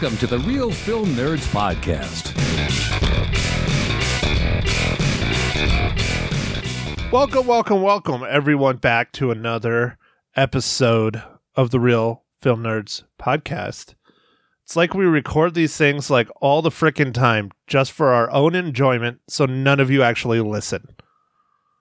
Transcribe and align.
Welcome 0.00 0.18
to 0.18 0.26
the 0.28 0.38
Real 0.38 0.70
Film 0.70 1.06
Nerds 1.06 1.44
Podcast. 1.48 2.32
Welcome, 7.10 7.48
welcome, 7.48 7.82
welcome, 7.82 8.22
everyone, 8.22 8.76
back 8.76 9.10
to 9.14 9.32
another 9.32 9.98
episode 10.36 11.20
of 11.56 11.72
the 11.72 11.80
Real 11.80 12.22
Film 12.40 12.62
Nerds 12.62 13.02
podcast. 13.20 13.96
It's 14.62 14.76
like 14.76 14.94
we 14.94 15.04
record 15.04 15.54
these 15.54 15.76
things 15.76 16.10
like 16.10 16.28
all 16.40 16.62
the 16.62 16.70
frickin' 16.70 17.12
time 17.12 17.50
just 17.66 17.90
for 17.90 18.12
our 18.12 18.30
own 18.30 18.54
enjoyment, 18.54 19.18
so 19.26 19.46
none 19.46 19.80
of 19.80 19.90
you 19.90 20.04
actually 20.04 20.40
listen. 20.40 20.94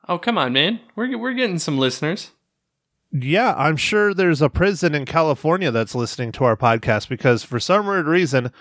Oh, 0.09 0.17
come 0.17 0.39
on, 0.39 0.53
man. 0.53 0.79
We're 0.95 1.15
we're 1.19 1.33
getting 1.33 1.59
some 1.59 1.77
listeners. 1.77 2.31
Yeah, 3.11 3.53
I'm 3.57 3.77
sure 3.77 4.13
there's 4.13 4.41
a 4.41 4.49
prison 4.49 4.93
in 4.93 5.05
California 5.05 5.71
that's 5.71 5.95
listening 5.95 6.31
to 6.33 6.43
our 6.43 6.57
podcast 6.57 7.07
because 7.07 7.43
for 7.43 7.59
some 7.59 7.87
weird 7.87 8.05
reason, 8.05 8.51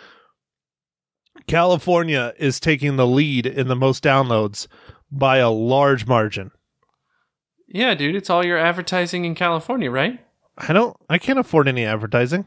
California 1.47 2.33
is 2.39 2.61
taking 2.61 2.97
the 2.97 3.07
lead 3.07 3.47
in 3.47 3.69
the 3.69 3.77
most 3.77 4.03
downloads 4.05 4.67
by 5.11 5.39
a 5.39 5.51
large 5.51 6.07
margin. 6.07 6.51
Yeah, 7.69 7.95
dude, 7.95 8.15
it's 8.15 8.31
all 8.31 8.45
your 8.45 8.59
advertising 8.59 9.25
in 9.25 9.35
California, 9.35 9.91
right? 9.91 10.21
I 10.57 10.73
don't, 10.73 10.97
I 11.11 11.19
can't 11.19 11.39
afford 11.39 11.69
any 11.69 11.85
advertising. 11.85 12.47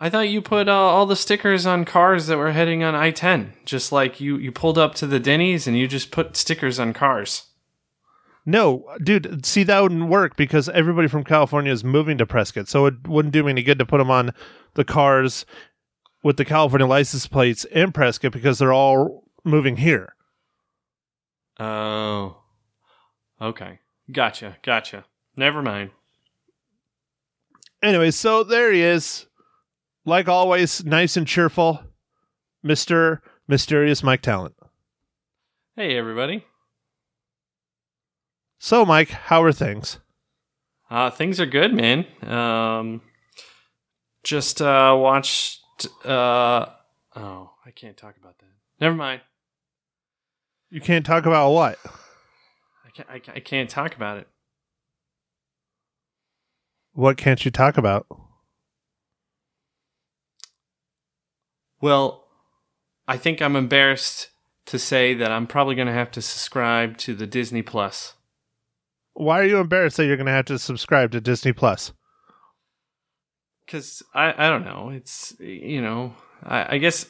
I 0.00 0.10
thought 0.10 0.28
you 0.28 0.40
put 0.40 0.68
uh, 0.68 0.72
all 0.72 1.06
the 1.06 1.16
stickers 1.16 1.66
on 1.66 1.84
cars 1.84 2.28
that 2.28 2.38
were 2.38 2.52
heading 2.52 2.84
on 2.84 2.94
I-10, 2.94 3.50
just 3.64 3.90
like 3.90 4.20
you 4.20 4.36
you 4.36 4.52
pulled 4.52 4.78
up 4.78 4.94
to 4.96 5.08
the 5.08 5.18
Denny's 5.18 5.66
and 5.66 5.76
you 5.76 5.88
just 5.88 6.12
put 6.12 6.36
stickers 6.36 6.78
on 6.78 6.92
cars. 6.92 7.47
No, 8.48 8.86
dude, 9.04 9.44
see 9.44 9.62
that 9.64 9.82
wouldn't 9.82 10.08
work 10.08 10.34
because 10.34 10.70
everybody 10.70 11.06
from 11.06 11.22
California 11.22 11.70
is 11.70 11.84
moving 11.84 12.16
to 12.16 12.24
Prescott, 12.24 12.66
so 12.66 12.86
it 12.86 13.06
wouldn't 13.06 13.34
do 13.34 13.44
me 13.44 13.50
any 13.50 13.62
good 13.62 13.78
to 13.78 13.84
put 13.84 13.98
them 13.98 14.10
on 14.10 14.32
the 14.72 14.84
cars 14.84 15.44
with 16.22 16.38
the 16.38 16.46
California 16.46 16.86
license 16.86 17.26
plates 17.26 17.66
in 17.66 17.92
Prescott 17.92 18.32
because 18.32 18.58
they're 18.58 18.72
all 18.72 19.24
moving 19.44 19.76
here. 19.76 20.14
Oh. 21.60 22.38
Okay. 23.38 23.80
Gotcha. 24.10 24.56
Gotcha. 24.62 25.04
Never 25.36 25.60
mind. 25.60 25.90
Anyway, 27.82 28.10
so 28.10 28.44
there 28.44 28.72
he 28.72 28.80
is. 28.80 29.26
Like 30.06 30.26
always, 30.26 30.82
nice 30.86 31.18
and 31.18 31.26
cheerful. 31.26 31.82
Mr. 32.64 33.20
Mysterious 33.46 34.02
Mike 34.02 34.22
Talent. 34.22 34.54
Hey, 35.76 35.98
everybody. 35.98 36.46
So, 38.58 38.84
Mike, 38.84 39.10
how 39.10 39.42
are 39.42 39.52
things? 39.52 39.98
Uh, 40.90 41.10
things 41.10 41.38
are 41.38 41.46
good, 41.46 41.72
man. 41.72 42.06
Um, 42.22 43.02
just 44.24 44.60
uh, 44.60 44.96
watched. 44.98 45.60
Uh, 46.04 46.66
oh, 47.14 47.50
I 47.64 47.70
can't 47.70 47.96
talk 47.96 48.16
about 48.16 48.38
that. 48.38 48.46
Never 48.80 48.96
mind. 48.96 49.20
You 50.70 50.80
can't 50.80 51.06
talk 51.06 51.24
about 51.24 51.52
what? 51.52 51.78
I 52.84 52.90
can't. 52.92 53.08
I 53.08 53.18
can't, 53.18 53.36
I 53.36 53.40
can't 53.40 53.70
talk 53.70 53.94
about 53.94 54.18
it. 54.18 54.28
What 56.92 57.16
can't 57.16 57.44
you 57.44 57.50
talk 57.50 57.78
about? 57.78 58.06
Well, 61.80 62.24
I 63.06 63.16
think 63.16 63.40
I'm 63.40 63.54
embarrassed 63.54 64.30
to 64.66 64.78
say 64.78 65.14
that 65.14 65.30
I'm 65.30 65.46
probably 65.46 65.76
going 65.76 65.86
to 65.86 65.94
have 65.94 66.10
to 66.10 66.20
subscribe 66.20 66.98
to 66.98 67.14
the 67.14 67.26
Disney 67.26 67.62
Plus. 67.62 68.14
Why 69.18 69.40
are 69.40 69.44
you 69.44 69.58
embarrassed 69.58 69.96
that 69.96 70.06
you're 70.06 70.16
going 70.16 70.26
to 70.26 70.32
have 70.32 70.44
to 70.44 70.60
subscribe 70.60 71.10
to 71.10 71.20
Disney 71.20 71.52
Plus? 71.52 71.92
Because 73.66 74.00
I, 74.14 74.32
I 74.46 74.48
don't 74.48 74.64
know. 74.64 74.90
It's 74.90 75.34
you 75.40 75.82
know 75.82 76.14
I, 76.42 76.76
I 76.76 76.78
guess 76.78 77.04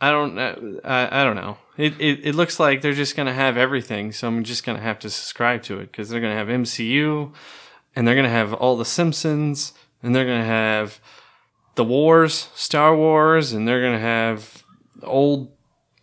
I 0.00 0.10
don't 0.10 0.36
uh, 0.36 0.56
I, 0.84 1.20
I 1.20 1.24
don't 1.24 1.36
know. 1.36 1.56
It, 1.76 1.98
it 2.00 2.26
it 2.26 2.34
looks 2.34 2.58
like 2.58 2.82
they're 2.82 2.92
just 2.92 3.16
gonna 3.16 3.32
have 3.32 3.56
everything, 3.56 4.10
so 4.10 4.26
I'm 4.26 4.42
just 4.42 4.64
gonna 4.64 4.80
have 4.80 4.98
to 4.98 5.08
subscribe 5.08 5.62
to 5.62 5.78
it 5.78 5.92
because 5.92 6.08
they're 6.08 6.20
gonna 6.20 6.34
have 6.34 6.48
MCU, 6.48 7.32
and 7.94 8.06
they're 8.06 8.16
gonna 8.16 8.28
have 8.28 8.52
all 8.52 8.76
the 8.76 8.84
Simpsons, 8.84 9.72
and 10.02 10.14
they're 10.14 10.26
gonna 10.26 10.44
have 10.44 11.00
the 11.76 11.84
Wars, 11.84 12.50
Star 12.54 12.94
Wars, 12.94 13.52
and 13.52 13.66
they're 13.66 13.80
gonna 13.80 14.00
have 14.00 14.64
old 15.02 15.52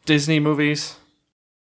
Disney 0.06 0.40
movies. 0.40 0.99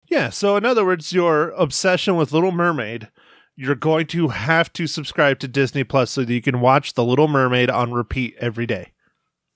Yeah, 0.08 0.30
so 0.30 0.56
in 0.56 0.64
other 0.64 0.84
words, 0.84 1.12
your 1.12 1.50
obsession 1.50 2.16
with 2.16 2.32
Little 2.32 2.52
Mermaid, 2.52 3.08
you're 3.56 3.74
going 3.74 4.06
to 4.08 4.28
have 4.28 4.72
to 4.74 4.86
subscribe 4.86 5.38
to 5.40 5.48
Disney 5.48 5.82
Plus 5.82 6.10
so 6.10 6.24
that 6.24 6.32
you 6.32 6.42
can 6.42 6.60
watch 6.60 6.94
The 6.94 7.04
Little 7.04 7.28
Mermaid 7.28 7.70
on 7.70 7.92
repeat 7.92 8.36
every 8.38 8.66
day. 8.66 8.92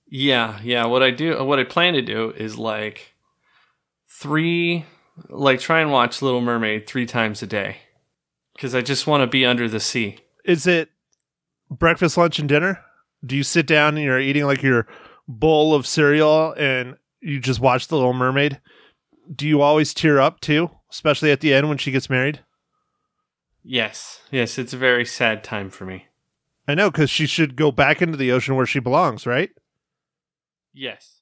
Yeah, 0.07 0.59
yeah. 0.63 0.87
What 0.87 1.03
I 1.03 1.11
do, 1.13 1.45
what 1.45 1.61
I 1.61 1.65
plan 1.65 1.95
to 1.95 2.03
do 2.03 2.31
is 2.31 2.59
like 2.59 3.15
three, 4.09 4.87
like 5.29 5.61
try 5.61 5.81
and 5.81 5.93
watch 5.93 6.21
Little 6.21 6.41
Mermaid 6.41 6.87
three 6.87 7.07
times 7.07 7.43
a 7.43 7.47
day 7.47 7.77
because 8.55 8.75
I 8.75 8.81
just 8.81 9.07
want 9.07 9.21
to 9.23 9.27
be 9.29 9.47
under 9.47 9.69
the 9.69 9.81
sea. 9.81 10.19
Is 10.45 10.67
it 10.67 10.91
breakfast, 11.71 12.17
lunch, 12.17 12.39
and 12.41 12.49
dinner? 12.49 12.83
Do 13.25 13.37
you 13.37 13.45
sit 13.45 13.67
down 13.67 13.97
and 13.97 14.05
you're 14.05 14.19
eating 14.19 14.47
like 14.47 14.63
your 14.63 14.89
bowl 15.29 15.75
of 15.75 15.87
cereal 15.87 16.55
and 16.57 16.97
you 17.21 17.39
just 17.39 17.61
watch 17.61 17.87
The 17.87 17.97
Little 17.97 18.15
Mermaid? 18.15 18.61
Do 19.35 19.47
you 19.47 19.61
always 19.63 19.95
tear 19.95 20.21
up 20.21 20.41
too, 20.41 20.71
especially 20.91 21.31
at 21.31 21.41
the 21.41 21.55
end 21.55 21.69
when 21.69 21.79
she 21.79 21.91
gets 21.91 22.11
married? 22.11 22.41
Yes, 23.63 24.21
yes. 24.31 24.59
It's 24.59 24.73
a 24.73 24.79
very 24.79 25.05
sad 25.05 25.45
time 25.45 25.71
for 25.71 25.85
me. 25.85 26.07
I 26.67 26.75
know, 26.75 26.91
because 26.91 27.11
she 27.11 27.27
should 27.27 27.57
go 27.57 27.73
back 27.73 28.01
into 28.01 28.17
the 28.17 28.33
ocean 28.33 28.55
where 28.55 28.67
she 28.67 28.79
belongs, 28.79 29.27
right? 29.27 29.51
Yes. 30.73 31.21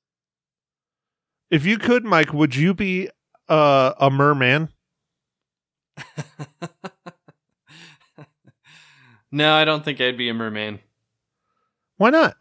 If 1.51 1.65
you 1.65 1.79
could, 1.79 2.05
Mike, 2.05 2.33
would 2.35 2.55
you 2.55 2.75
be 2.75 3.09
uh, 3.49 3.95
a 3.99 4.11
merman? 4.11 4.69
no, 9.33 9.55
I 9.55 9.65
don't 9.65 9.85
think 9.85 10.01
I'd 10.01 10.19
be 10.19 10.29
a 10.29 10.35
merman. 10.35 10.81
Why 11.97 12.11
not? 12.11 12.37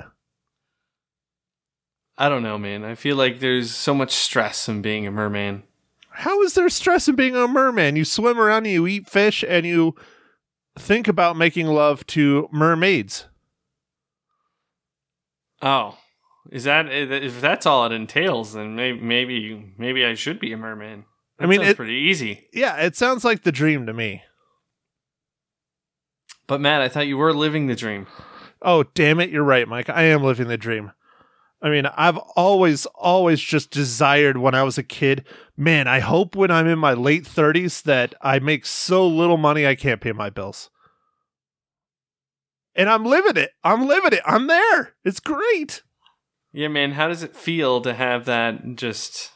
I 2.18 2.30
don't 2.30 2.44
know, 2.44 2.58
man. 2.58 2.84
I 2.84 2.96
feel 2.96 3.16
like 3.16 3.40
there's 3.40 3.74
so 3.74 3.94
much 3.94 4.12
stress 4.12 4.68
in 4.68 4.82
being 4.82 5.06
a 5.06 5.12
merman. 5.12 5.64
How 6.10 6.42
is 6.42 6.56
there 6.56 6.68
stress 6.70 7.08
in 7.08 7.16
being 7.16 7.36
a 7.36 7.48
merman? 7.48 7.96
You 7.96 8.06
swim 8.06 8.40
around 8.40 8.66
and 8.66 8.74
you 8.74 8.88
eat 8.88 9.08
fish 9.08 9.44
and 9.48 9.66
you 9.66 9.94
think 10.78 11.08
about 11.08 11.38
making 11.38 11.68
love 11.68 12.08
to 12.08 12.50
mermaids. 12.52 13.26
Oh, 15.62 15.98
is 16.52 16.64
that 16.64 16.88
if 16.92 17.40
that's 17.40 17.66
all 17.66 17.86
it 17.86 17.92
entails? 17.92 18.54
Then 18.54 18.76
maybe 18.76 19.00
maybe 19.00 19.74
maybe 19.78 20.06
I 20.06 20.16
should 20.16 20.40
be 20.40 20.54
a 20.54 20.58
merman. 20.58 21.06
That 21.38 21.46
I 21.46 21.48
mean, 21.48 21.62
it's 21.62 21.76
pretty 21.76 21.94
easy. 21.94 22.48
Yeah, 22.52 22.78
it 22.78 22.96
sounds 22.96 23.24
like 23.24 23.44
the 23.44 23.52
dream 23.52 23.86
to 23.86 23.94
me. 23.94 24.24
But 26.48 26.62
Matt, 26.62 26.82
I 26.82 26.90
thought 26.90 27.08
you 27.08 27.18
were 27.18 27.34
living 27.34 27.68
the 27.68 27.76
dream. 27.76 28.08
Oh, 28.62 28.84
damn 28.84 29.20
it. 29.20 29.30
You're 29.30 29.44
right, 29.44 29.68
Mike. 29.68 29.90
I 29.90 30.04
am 30.04 30.24
living 30.24 30.48
the 30.48 30.58
dream. 30.58 30.94
I 31.62 31.70
mean, 31.70 31.88
I've 31.88 32.18
always, 32.36 32.86
always 32.88 33.42
just 33.42 33.72
desired 33.72 34.38
when 34.38 34.54
I 34.54 34.64
was 34.64 34.78
a 34.78 34.84
kid, 34.84 35.26
man, 35.56 35.88
I 35.88 36.00
hope 36.00 36.36
when 36.36 36.52
I'm 36.52 36.68
in 36.68 36.78
my 36.78 36.94
late 36.94 37.24
30s 37.24 37.82
that 37.84 38.14
I 38.22 38.40
make 38.40 38.66
so 38.66 39.08
little 39.08 39.38
money 39.38 39.66
I 39.66 39.76
can't 39.76 40.02
pay 40.02 40.12
my 40.12 40.30
bills. 40.30 40.70
And 42.76 42.90
I'm 42.90 43.06
living 43.06 43.38
it. 43.38 43.52
I'm 43.64 43.88
living 43.88 44.14
it. 44.14 44.22
I'm 44.24 44.46
there. 44.46 44.94
It's 45.04 45.20
great. 45.20 45.82
Yeah, 46.54 46.68
man. 46.68 46.92
How 46.92 47.08
does 47.08 47.24
it 47.24 47.36
feel 47.36 47.82
to 47.82 47.94
have 47.96 48.26
that 48.26 48.76
just, 48.76 49.32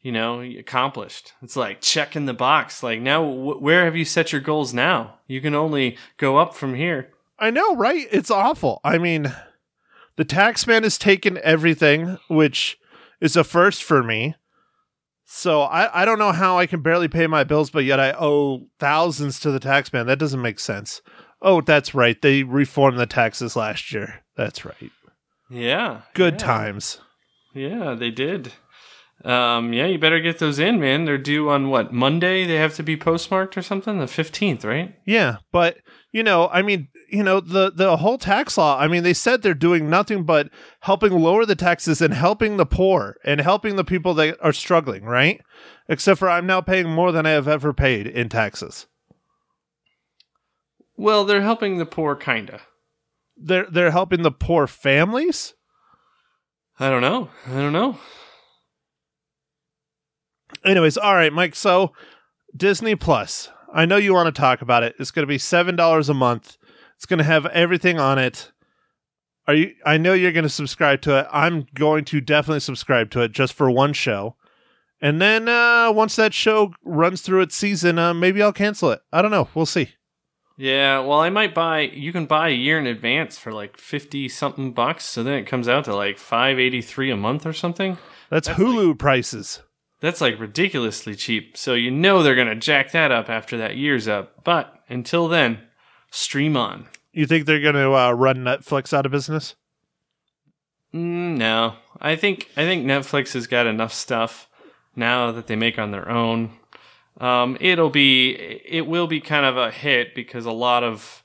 you 0.00 0.10
know, 0.10 0.40
accomplished? 0.40 1.34
It's 1.42 1.56
like 1.56 1.82
checking 1.82 2.24
the 2.24 2.32
box. 2.32 2.82
Like 2.82 3.02
now, 3.02 3.22
wh- 3.22 3.60
where 3.60 3.84
have 3.84 3.96
you 3.96 4.06
set 4.06 4.32
your 4.32 4.40
goals 4.40 4.72
now? 4.72 5.18
You 5.26 5.42
can 5.42 5.54
only 5.54 5.98
go 6.16 6.38
up 6.38 6.54
from 6.54 6.74
here. 6.74 7.10
I 7.38 7.50
know, 7.50 7.76
right? 7.76 8.06
It's 8.10 8.30
awful. 8.30 8.80
I 8.82 8.96
mean, 8.96 9.30
the 10.16 10.24
taxman 10.24 10.82
has 10.82 10.98
taken 10.98 11.38
everything, 11.42 12.18
which 12.28 12.78
is 13.20 13.36
a 13.36 13.44
first 13.44 13.82
for 13.82 14.02
me. 14.02 14.34
So 15.24 15.62
I, 15.62 16.02
I 16.02 16.04
don't 16.04 16.18
know 16.18 16.32
how 16.32 16.58
I 16.58 16.66
can 16.66 16.82
barely 16.82 17.08
pay 17.08 17.26
my 17.26 17.44
bills, 17.44 17.70
but 17.70 17.84
yet 17.84 17.98
I 17.98 18.12
owe 18.12 18.66
thousands 18.78 19.40
to 19.40 19.50
the 19.50 19.60
taxman. 19.60 20.06
That 20.06 20.18
doesn't 20.18 20.42
make 20.42 20.60
sense. 20.60 21.00
Oh, 21.40 21.60
that's 21.60 21.94
right. 21.94 22.20
They 22.20 22.42
reformed 22.42 22.98
the 22.98 23.06
taxes 23.06 23.56
last 23.56 23.92
year. 23.92 24.22
That's 24.36 24.64
right. 24.64 24.90
Yeah. 25.50 26.02
Good 26.14 26.34
yeah. 26.34 26.38
times. 26.38 27.00
Yeah, 27.54 27.94
they 27.94 28.10
did. 28.10 28.52
Um, 29.22 29.72
yeah, 29.72 29.86
you 29.86 29.98
better 29.98 30.20
get 30.20 30.38
those 30.38 30.58
in, 30.58 30.80
man. 30.80 31.04
They're 31.04 31.16
due 31.18 31.48
on 31.48 31.70
what 31.70 31.92
Monday? 31.92 32.46
They 32.46 32.56
have 32.56 32.74
to 32.74 32.82
be 32.82 32.96
postmarked 32.96 33.56
or 33.56 33.62
something. 33.62 33.98
The 33.98 34.06
fifteenth, 34.06 34.64
right? 34.64 34.94
Yeah, 35.06 35.36
but 35.52 35.78
you 36.12 36.22
know, 36.22 36.48
I 36.48 36.62
mean, 36.62 36.88
you 37.08 37.22
know, 37.22 37.40
the 37.40 37.70
the 37.70 37.98
whole 37.98 38.18
tax 38.18 38.58
law. 38.58 38.78
I 38.78 38.88
mean, 38.88 39.02
they 39.02 39.14
said 39.14 39.42
they're 39.42 39.54
doing 39.54 39.88
nothing 39.88 40.24
but 40.24 40.50
helping 40.80 41.12
lower 41.12 41.46
the 41.46 41.54
taxes 41.54 42.02
and 42.02 42.12
helping 42.12 42.56
the 42.56 42.66
poor 42.66 43.16
and 43.24 43.40
helping 43.40 43.76
the 43.76 43.84
people 43.84 44.14
that 44.14 44.36
are 44.42 44.52
struggling, 44.52 45.04
right? 45.04 45.40
Except 45.88 46.18
for 46.18 46.28
I'm 46.28 46.46
now 46.46 46.60
paying 46.60 46.88
more 46.88 47.12
than 47.12 47.24
I 47.24 47.30
have 47.30 47.48
ever 47.48 47.72
paid 47.72 48.06
in 48.06 48.28
taxes. 48.28 48.86
Well, 50.96 51.24
they're 51.24 51.42
helping 51.42 51.78
the 51.78 51.86
poor, 51.86 52.14
kinda. 52.14 52.60
They're 53.36 53.66
they're 53.70 53.90
helping 53.90 54.22
the 54.22 54.30
poor 54.30 54.66
families. 54.66 55.54
I 56.78 56.90
don't 56.90 57.02
know. 57.02 57.30
I 57.46 57.54
don't 57.54 57.72
know. 57.72 57.98
Anyways, 60.64 60.96
all 60.96 61.14
right, 61.14 61.32
Mike. 61.32 61.54
So 61.54 61.92
Disney 62.56 62.94
Plus. 62.94 63.50
I 63.72 63.86
know 63.86 63.96
you 63.96 64.14
want 64.14 64.32
to 64.32 64.40
talk 64.40 64.62
about 64.62 64.84
it. 64.84 64.94
It's 65.00 65.10
going 65.10 65.24
to 65.24 65.26
be 65.26 65.38
seven 65.38 65.74
dollars 65.74 66.08
a 66.08 66.14
month. 66.14 66.56
It's 66.96 67.06
going 67.06 67.18
to 67.18 67.24
have 67.24 67.46
everything 67.46 67.98
on 67.98 68.18
it. 68.18 68.52
Are 69.48 69.54
you? 69.54 69.74
I 69.84 69.98
know 69.98 70.12
you're 70.12 70.32
going 70.32 70.44
to 70.44 70.48
subscribe 70.48 71.00
to 71.02 71.18
it. 71.18 71.26
I'm 71.32 71.66
going 71.74 72.04
to 72.06 72.20
definitely 72.20 72.60
subscribe 72.60 73.10
to 73.10 73.20
it 73.22 73.32
just 73.32 73.52
for 73.52 73.68
one 73.70 73.92
show, 73.92 74.36
and 75.02 75.20
then 75.20 75.48
uh, 75.48 75.90
once 75.92 76.16
that 76.16 76.32
show 76.32 76.72
runs 76.84 77.20
through 77.20 77.42
its 77.42 77.56
season, 77.56 77.98
uh, 77.98 78.14
maybe 78.14 78.40
I'll 78.40 78.52
cancel 78.52 78.90
it. 78.90 79.00
I 79.12 79.22
don't 79.22 79.32
know. 79.32 79.48
We'll 79.54 79.66
see. 79.66 79.90
Yeah, 80.56 81.00
well, 81.00 81.18
I 81.18 81.30
might 81.30 81.52
buy. 81.52 81.80
You 81.80 82.12
can 82.12 82.26
buy 82.26 82.50
a 82.50 82.52
year 82.52 82.78
in 82.78 82.86
advance 82.86 83.36
for 83.36 83.52
like 83.52 83.76
fifty 83.76 84.28
something 84.28 84.72
bucks, 84.72 85.04
so 85.04 85.24
then 85.24 85.34
it 85.34 85.48
comes 85.48 85.68
out 85.68 85.84
to 85.86 85.96
like 85.96 86.16
five 86.16 86.60
eighty 86.60 86.80
three 86.80 87.10
a 87.10 87.16
month 87.16 87.44
or 87.44 87.52
something. 87.52 87.98
That's, 88.30 88.46
That's 88.46 88.60
Hulu 88.60 88.98
prices. 88.98 89.62
That's 90.04 90.20
like 90.20 90.38
ridiculously 90.38 91.14
cheap. 91.14 91.56
So 91.56 91.72
you 91.72 91.90
know 91.90 92.22
they're 92.22 92.34
gonna 92.34 92.54
jack 92.54 92.92
that 92.92 93.10
up 93.10 93.30
after 93.30 93.56
that 93.56 93.78
year's 93.78 94.06
up. 94.06 94.44
But 94.44 94.84
until 94.86 95.28
then, 95.28 95.60
stream 96.10 96.58
on. 96.58 96.88
You 97.14 97.26
think 97.26 97.46
they're 97.46 97.60
going 97.60 97.74
to 97.74 97.94
uh, 97.94 98.10
run 98.12 98.38
Netflix 98.38 98.92
out 98.92 99.06
of 99.06 99.12
business? 99.12 99.54
Mm, 100.92 101.38
no, 101.38 101.76
I 102.00 102.16
think 102.16 102.50
I 102.54 102.64
think 102.64 102.84
Netflix 102.84 103.32
has 103.32 103.46
got 103.46 103.66
enough 103.66 103.94
stuff 103.94 104.46
now 104.94 105.32
that 105.32 105.46
they 105.46 105.56
make 105.56 105.78
on 105.78 105.90
their 105.90 106.10
own. 106.10 106.50
Um, 107.18 107.56
it'll 107.60 107.88
be 107.88 108.32
it 108.32 108.86
will 108.86 109.06
be 109.06 109.20
kind 109.20 109.46
of 109.46 109.56
a 109.56 109.70
hit 109.70 110.14
because 110.14 110.44
a 110.44 110.52
lot 110.52 110.84
of 110.84 111.22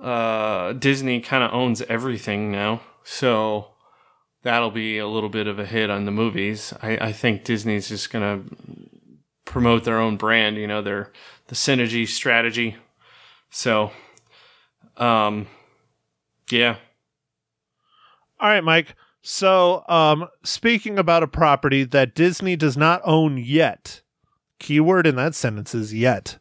uh, 0.00 0.72
Disney 0.72 1.20
kind 1.20 1.44
of 1.44 1.52
owns 1.52 1.82
everything 1.82 2.50
now, 2.50 2.80
so 3.04 3.71
that'll 4.42 4.70
be 4.70 4.98
a 4.98 5.06
little 5.08 5.28
bit 5.28 5.46
of 5.46 5.58
a 5.58 5.66
hit 5.66 5.90
on 5.90 6.04
the 6.04 6.10
movies. 6.12 6.72
I, 6.82 6.96
I 7.08 7.12
think 7.12 7.44
Disney's 7.44 7.88
just 7.88 8.10
gonna 8.10 8.42
promote 9.44 9.84
their 9.84 9.98
own 10.00 10.16
brand, 10.16 10.56
you 10.56 10.66
know, 10.66 10.82
their 10.82 11.12
the 11.48 11.54
synergy 11.54 12.06
strategy. 12.08 12.76
So, 13.50 13.90
um, 14.96 15.46
yeah, 16.50 16.76
All 18.40 18.48
right, 18.48 18.64
Mike. 18.64 18.96
So, 19.22 19.84
um, 19.88 20.28
speaking 20.44 20.98
about 20.98 21.22
a 21.22 21.28
property 21.28 21.84
that 21.84 22.14
Disney 22.14 22.56
does 22.56 22.76
not 22.76 23.00
own 23.04 23.38
yet, 23.38 24.02
keyword 24.58 25.06
in 25.06 25.16
that 25.16 25.34
sentence 25.34 25.74
is 25.74 25.94
yet. 25.94 26.38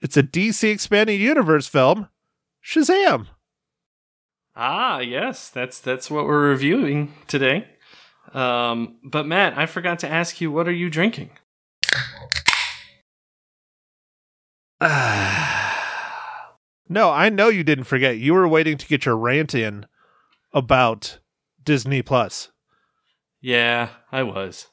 It's 0.00 0.16
a 0.16 0.22
DC 0.22 0.70
expanded 0.70 1.18
universe 1.20 1.66
film, 1.66 2.08
Shazam. 2.64 3.26
Ah, 4.54 4.98
yes, 5.00 5.48
that's 5.48 5.80
that's 5.80 6.10
what 6.10 6.26
we're 6.26 6.48
reviewing 6.48 7.14
today. 7.26 7.68
Um, 8.34 8.96
but 9.02 9.26
Matt, 9.26 9.56
I 9.56 9.66
forgot 9.66 9.98
to 10.00 10.08
ask 10.08 10.40
you, 10.40 10.50
what 10.50 10.68
are 10.68 10.72
you 10.72 10.90
drinking? 10.90 11.30
No, 16.88 17.10
I 17.10 17.30
know 17.30 17.48
you 17.48 17.64
didn't 17.64 17.84
forget. 17.84 18.18
You 18.18 18.34
were 18.34 18.46
waiting 18.46 18.76
to 18.76 18.86
get 18.86 19.06
your 19.06 19.16
rant 19.16 19.54
in 19.54 19.86
about 20.52 21.20
Disney 21.64 22.02
Plus. 22.02 22.50
Yeah, 23.40 23.88
I 24.10 24.22
was. 24.24 24.66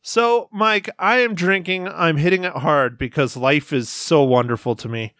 So, 0.00 0.48
Mike, 0.50 0.88
I 0.98 1.18
am 1.18 1.34
drinking. 1.34 1.86
I'm 1.86 2.16
hitting 2.16 2.44
it 2.44 2.54
hard 2.54 2.96
because 2.96 3.36
life 3.36 3.74
is 3.74 3.90
so 3.90 4.22
wonderful 4.22 4.74
to 4.76 4.88
me. 4.88 5.12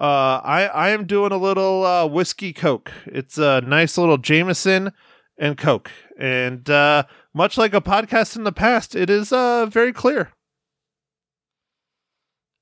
Uh, 0.00 0.40
I 0.42 0.64
I 0.72 0.88
am 0.90 1.04
doing 1.06 1.30
a 1.30 1.36
little 1.36 1.84
uh, 1.84 2.06
whiskey 2.06 2.54
Coke. 2.54 2.90
It's 3.04 3.36
a 3.36 3.60
nice 3.60 3.98
little 3.98 4.16
Jameson 4.16 4.92
and 5.36 5.58
Coke, 5.58 5.90
and 6.18 6.68
uh, 6.70 7.02
much 7.34 7.58
like 7.58 7.74
a 7.74 7.82
podcast 7.82 8.34
in 8.34 8.44
the 8.44 8.52
past, 8.52 8.96
it 8.96 9.10
is 9.10 9.30
uh 9.32 9.66
very 9.66 9.92
clear. 9.92 10.32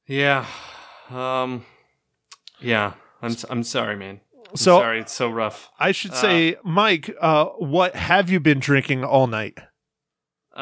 Yeah. 0.07 0.47
Um 1.11 1.65
yeah, 2.61 2.95
I'm 3.23 3.37
I'm 3.49 3.63
sorry, 3.63 3.95
man. 3.97 4.21
I'm 4.51 4.57
So 4.57 4.79
sorry, 4.79 5.01
it's 5.01 5.13
so 5.13 5.31
rough. 5.31 5.71
I 5.79 5.93
should 5.93 6.15
say, 6.15 6.57
Mike, 6.65 7.15
uh, 7.21 7.45
what 7.59 7.95
have 7.95 8.31
you 8.31 8.41
been 8.41 8.59
drinking 8.59 9.05
all 9.05 9.27
night? 9.29 9.59
Uh 10.57 10.59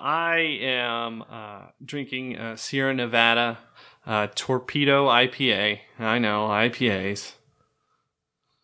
I 0.00 0.58
am 0.62 1.22
uh 1.30 1.66
drinking 1.84 2.38
uh, 2.38 2.56
Sierra 2.56 2.94
Nevada 2.94 3.58
uh 4.06 4.28
Torpedo 4.34 5.08
IPA. 5.08 5.80
I 5.98 6.18
know, 6.18 6.48
IPAs. 6.48 7.32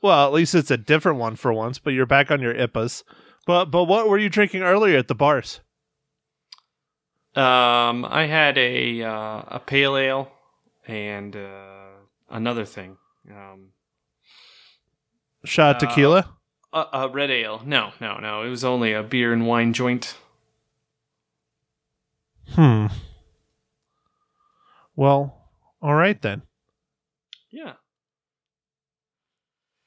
Well, 0.03 0.27
at 0.27 0.33
least 0.33 0.55
it's 0.55 0.71
a 0.71 0.77
different 0.79 1.19
one 1.19 1.37
for 1.37 1.53
once. 1.53 1.79
But 1.79 1.93
you're 1.93 2.07
back 2.07 2.31
on 2.31 2.41
your 2.41 2.55
IPAs. 2.55 3.05
But 3.47 3.67
but 3.67 3.85
what 3.85 4.09
were 4.09 4.19
you 4.19 4.29
drinking 4.29 4.63
earlier 4.63 4.99
at 4.99 5.09
the 5.09 5.15
bars? 5.15 5.61
Um 7.35 8.05
I 8.05 8.27
had 8.27 8.59
a 8.59 9.03
uh, 9.03 9.43
a 9.49 9.63
pale 9.65 9.97
ale 9.97 10.33
and 10.87 11.37
uh 11.37 11.87
another 12.29 12.65
thing. 12.65 12.97
Um 13.31 13.69
Shot 15.45 15.77
Uh, 15.77 15.79
tequila. 15.89 16.35
a, 16.73 16.85
a 16.93 17.09
red 17.09 17.31
ale. 17.31 17.63
No, 17.65 17.93
no, 18.01 18.19
no. 18.19 18.43
It 18.43 18.51
was 18.51 18.63
only 18.65 18.93
a 18.93 19.03
beer 19.03 19.33
and 19.33 19.47
wine 19.47 19.73
joint. 19.73 20.17
Hmm. 22.55 22.87
Well, 25.01 25.49
all 25.81 25.95
right 25.95 26.21
then. 26.21 26.43
Yeah. 27.51 27.73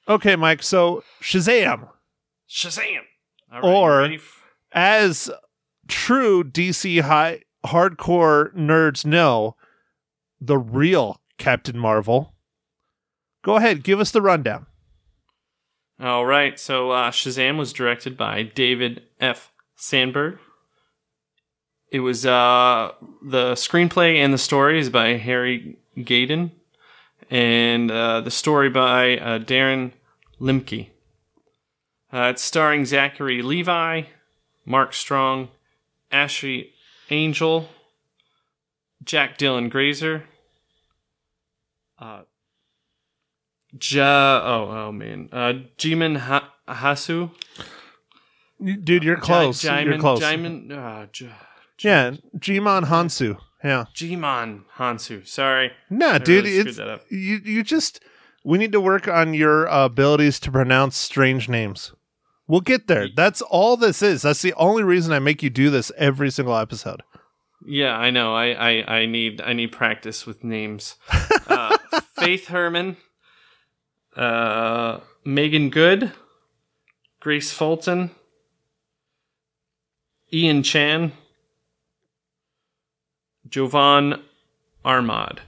Okay, 0.09 0.35
Mike. 0.35 0.63
So 0.63 1.03
Shazam, 1.21 1.87
Shazam. 2.49 3.01
All 3.51 3.61
right, 3.61 3.63
Or- 3.63 3.97
ready 3.99 4.15
f- 4.15 4.43
as 4.71 5.29
true 5.87 6.43
DC 6.43 7.01
high 7.01 7.41
hardcore 7.63 8.55
nerds 8.55 9.05
know, 9.05 9.55
the 10.41 10.57
real 10.57 11.21
Captain 11.37 11.77
Marvel. 11.77 12.33
Go 13.43 13.57
ahead, 13.57 13.83
give 13.83 13.99
us 13.99 14.09
the 14.09 14.21
rundown. 14.21 14.65
All 16.01 16.25
right. 16.25 16.59
So 16.59 16.89
uh, 16.89 17.11
Shazam 17.11 17.57
was 17.59 17.71
directed 17.71 18.17
by 18.17 18.41
David 18.41 19.03
F. 19.19 19.51
Sandberg. 19.75 20.39
It 21.93 21.99
was 21.99 22.25
uh, 22.25 22.91
the 23.21 23.53
screenplay 23.53 24.15
and 24.15 24.33
the 24.33 24.39
story 24.39 24.79
is 24.79 24.89
by 24.89 25.09
Harry 25.17 25.77
Gayden, 25.95 26.49
and 27.29 27.91
uh, 27.91 28.21
the 28.21 28.31
story 28.31 28.67
by 28.71 29.17
uh, 29.19 29.37
Darren 29.37 29.91
Lemke. 30.41 30.89
Uh, 32.11 32.31
it's 32.31 32.41
starring 32.41 32.85
Zachary 32.85 33.43
Levi, 33.43 34.03
Mark 34.65 34.93
Strong, 34.93 35.49
Ashley 36.11 36.71
Angel, 37.11 37.69
Jack 39.03 39.37
Dylan 39.37 39.69
Grazer, 39.69 40.23
uh, 41.99 42.21
ja, 43.79 44.41
oh 44.43 44.87
oh 44.87 44.91
man, 44.91 45.29
uh, 45.31 45.53
Jimin 45.77 46.17
ha- 46.17 46.53
Hasu, 46.67 47.29
Dude, 48.59 49.03
you're 49.03 49.17
close. 49.17 49.61
J- 49.61 49.83
you're 49.83 49.99
close. 49.99 50.21
Jaimin, 50.21 50.71
uh, 50.71 51.05
J- 51.11 51.29
yeah, 51.81 52.11
Djimon 52.37 52.85
Hounsou. 52.85 53.37
Yeah. 53.63 53.85
Djimon 53.95 54.63
Hounsou. 54.77 55.25
Sorry, 55.27 55.71
Nah, 55.89 56.13
I 56.13 56.17
dude, 56.17 56.43
really 56.45 56.57
it's 56.57 56.77
that 56.77 56.89
up. 56.89 57.05
you. 57.09 57.37
You 57.43 57.63
just 57.63 57.99
we 58.43 58.57
need 58.57 58.71
to 58.73 58.81
work 58.81 59.07
on 59.07 59.33
your 59.33 59.69
uh, 59.69 59.85
abilities 59.85 60.39
to 60.41 60.51
pronounce 60.51 60.97
strange 60.97 61.47
names. 61.47 61.93
We'll 62.45 62.59
get 62.61 62.87
there. 62.87 63.07
That's 63.15 63.41
all 63.41 63.77
this 63.77 64.01
is. 64.01 64.23
That's 64.23 64.41
the 64.41 64.53
only 64.55 64.83
reason 64.83 65.13
I 65.13 65.19
make 65.19 65.41
you 65.41 65.49
do 65.49 65.69
this 65.69 65.91
every 65.97 66.29
single 66.29 66.57
episode. 66.57 67.01
Yeah, 67.65 67.95
I 67.97 68.09
know. 68.09 68.35
I, 68.35 68.47
I, 68.51 68.95
I 68.97 69.05
need 69.05 69.39
I 69.39 69.53
need 69.53 69.71
practice 69.71 70.25
with 70.25 70.43
names. 70.43 70.95
Uh, 71.45 71.77
Faith 72.17 72.47
Herman, 72.47 72.95
uh, 74.15 74.99
Meagan 75.25 75.69
Good, 75.69 76.11
Grace 77.19 77.51
Fulton, 77.51 78.11
Ian 80.31 80.63
Chen, 80.63 81.11
Jovan 83.53 84.19
Armand. 84.83 85.41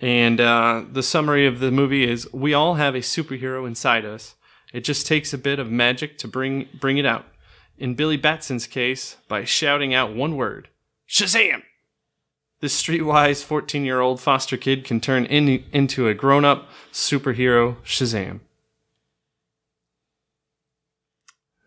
And 0.00 0.40
uh, 0.40 0.84
the 0.90 1.02
summary 1.02 1.46
of 1.46 1.60
the 1.60 1.70
movie 1.70 2.10
is: 2.10 2.32
We 2.32 2.54
all 2.54 2.76
have 2.76 2.94
a 2.94 3.00
superhero 3.00 3.66
inside 3.66 4.06
us. 4.06 4.34
It 4.72 4.80
just 4.80 5.06
takes 5.06 5.34
a 5.34 5.38
bit 5.38 5.58
of 5.58 5.70
magic 5.70 6.16
to 6.18 6.28
bring 6.28 6.70
bring 6.80 6.96
it 6.96 7.04
out. 7.04 7.26
In 7.76 7.94
Billy 7.94 8.16
Batson's 8.16 8.66
case, 8.66 9.18
by 9.28 9.44
shouting 9.44 9.92
out 9.92 10.14
one 10.14 10.36
word, 10.36 10.68
Shazam! 11.06 11.62
This 12.60 12.82
streetwise 12.82 13.44
14 13.44 13.84
year 13.84 14.00
old 14.00 14.18
foster 14.18 14.56
kid 14.56 14.82
can 14.82 14.98
turn 14.98 15.26
in, 15.26 15.64
into 15.70 16.08
a 16.08 16.14
grown 16.14 16.46
up 16.46 16.66
superhero 16.94 17.76
Shazam. 17.84 18.40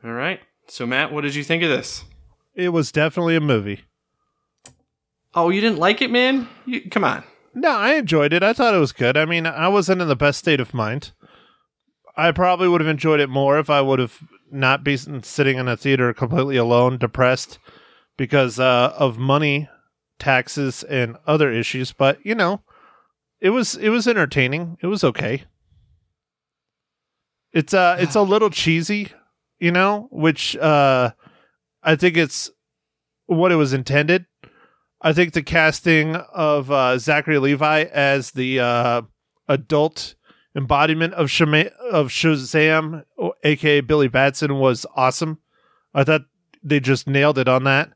All 0.04 0.14
right. 0.14 0.40
So, 0.68 0.88
Matt, 0.88 1.14
what 1.14 1.22
did 1.22 1.36
you 1.36 1.44
think 1.44 1.62
of 1.62 1.70
this? 1.70 2.04
It 2.56 2.70
was 2.70 2.92
definitely 2.92 3.36
a 3.36 3.42
movie. 3.42 3.82
Oh, 5.36 5.50
you 5.50 5.60
didn't 5.60 5.80
like 5.80 6.02
it, 6.02 6.10
man? 6.10 6.48
You, 6.66 6.90
come 6.90 7.04
on. 7.04 7.24
No, 7.54 7.70
I 7.70 7.96
enjoyed 7.96 8.34
it. 8.34 8.42
I 8.42 8.54
thought 8.54 8.74
it 8.74 8.80
was 8.80 8.94
good. 8.94 9.18
I 9.18 9.26
mean, 9.26 9.46
I 9.46 9.68
wasn't 9.68 10.02
in 10.02 10.08
the 10.08 10.16
best 10.16 10.40
state 10.40 10.60
of 10.60 10.74
mind. 10.74 11.12
I 12.18 12.32
probably 12.32 12.70
would 12.70 12.82
have 12.82 12.90
enjoyed 12.90 13.20
it 13.20 13.30
more 13.30 13.60
if 13.60 13.70
I 13.70 13.82
would 13.82 14.00
have 14.00 14.20
not 14.50 14.84
been 14.84 15.24
sitting 15.24 15.58
in 15.58 15.68
a 15.68 15.76
theater 15.76 16.14
completely 16.14 16.56
alone, 16.56 16.98
depressed 16.98 17.60
because 18.18 18.60
uh, 18.60 18.94
of 18.98 19.18
money, 19.18 19.68
taxes, 20.20 20.84
and 20.84 21.18
other 21.28 21.52
issues. 21.52 21.92
But 21.92 22.26
you 22.26 22.36
know, 22.36 22.62
it 23.42 23.50
was 23.50 23.76
it 23.76 23.90
was 23.90 24.08
entertaining. 24.08 24.78
It 24.82 24.88
was 24.88 25.04
okay. 25.04 25.44
It's 27.52 27.74
uh 27.74 27.98
it's 28.00 28.16
a 28.16 28.22
little 28.22 28.50
cheesy, 28.50 29.12
you 29.60 29.72
know, 29.72 30.08
which 30.12 30.56
uh 30.58 31.12
I 31.84 31.96
think 31.96 32.18
it's 32.18 32.50
what 33.28 33.52
it 33.52 33.56
was 33.56 33.74
intended. 33.74 34.26
I 35.06 35.14
think 35.14 35.34
the 35.34 35.44
casting 35.44 36.16
of 36.16 36.72
uh, 36.72 36.98
Zachary 36.98 37.38
Levi 37.38 37.84
as 37.84 38.32
the 38.32 38.60
uh, 38.60 39.02
adult 39.48 40.16
embodiment 40.56 41.14
of 41.14 41.26
of 41.28 42.08
Shazam, 42.08 43.04
aka 43.44 43.82
Billy 43.82 44.08
Batson, 44.08 44.58
was 44.58 44.84
awesome. 44.96 45.38
I 45.94 46.06
thought 46.06 46.24
they 46.64 46.80
just 46.80 47.08
nailed 47.08 47.38
it 47.38 47.48
on 47.48 47.66
that. 47.66 47.92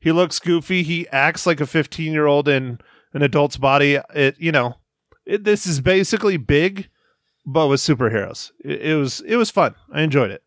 He 0.00 0.10
looks 0.10 0.38
goofy. 0.38 0.82
He 0.82 1.06
acts 1.08 1.44
like 1.44 1.60
a 1.60 1.66
15 1.66 2.10
year 2.10 2.24
old 2.24 2.48
in 2.48 2.78
an 3.12 3.20
adult's 3.20 3.58
body. 3.58 3.98
It 4.14 4.36
you 4.38 4.50
know, 4.50 4.76
it, 5.26 5.44
this 5.44 5.66
is 5.66 5.82
basically 5.82 6.38
big, 6.38 6.88
but 7.44 7.68
with 7.68 7.80
superheroes. 7.80 8.52
It, 8.64 8.80
it 8.80 8.96
was 8.96 9.20
it 9.20 9.36
was 9.36 9.50
fun. 9.50 9.74
I 9.92 10.00
enjoyed 10.00 10.30
it. 10.30 10.42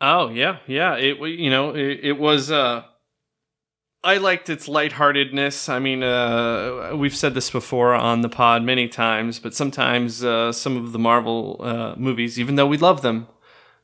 Oh 0.00 0.30
yeah, 0.30 0.60
yeah. 0.66 0.96
It 0.96 1.18
you 1.18 1.50
know 1.50 1.74
it, 1.76 2.00
it 2.02 2.18
was. 2.18 2.50
uh 2.50 2.84
I 4.02 4.16
liked 4.16 4.48
its 4.48 4.66
lightheartedness. 4.66 5.68
I 5.68 5.78
mean, 5.78 6.02
uh, 6.02 6.92
we've 6.94 7.14
said 7.14 7.34
this 7.34 7.50
before 7.50 7.94
on 7.94 8.22
the 8.22 8.30
pod 8.30 8.62
many 8.62 8.88
times, 8.88 9.38
but 9.38 9.54
sometimes 9.54 10.24
uh, 10.24 10.52
some 10.52 10.78
of 10.78 10.92
the 10.92 10.98
Marvel 10.98 11.60
uh, 11.60 11.94
movies, 11.96 12.40
even 12.40 12.54
though 12.54 12.66
we 12.66 12.78
love 12.78 13.02
them, 13.02 13.28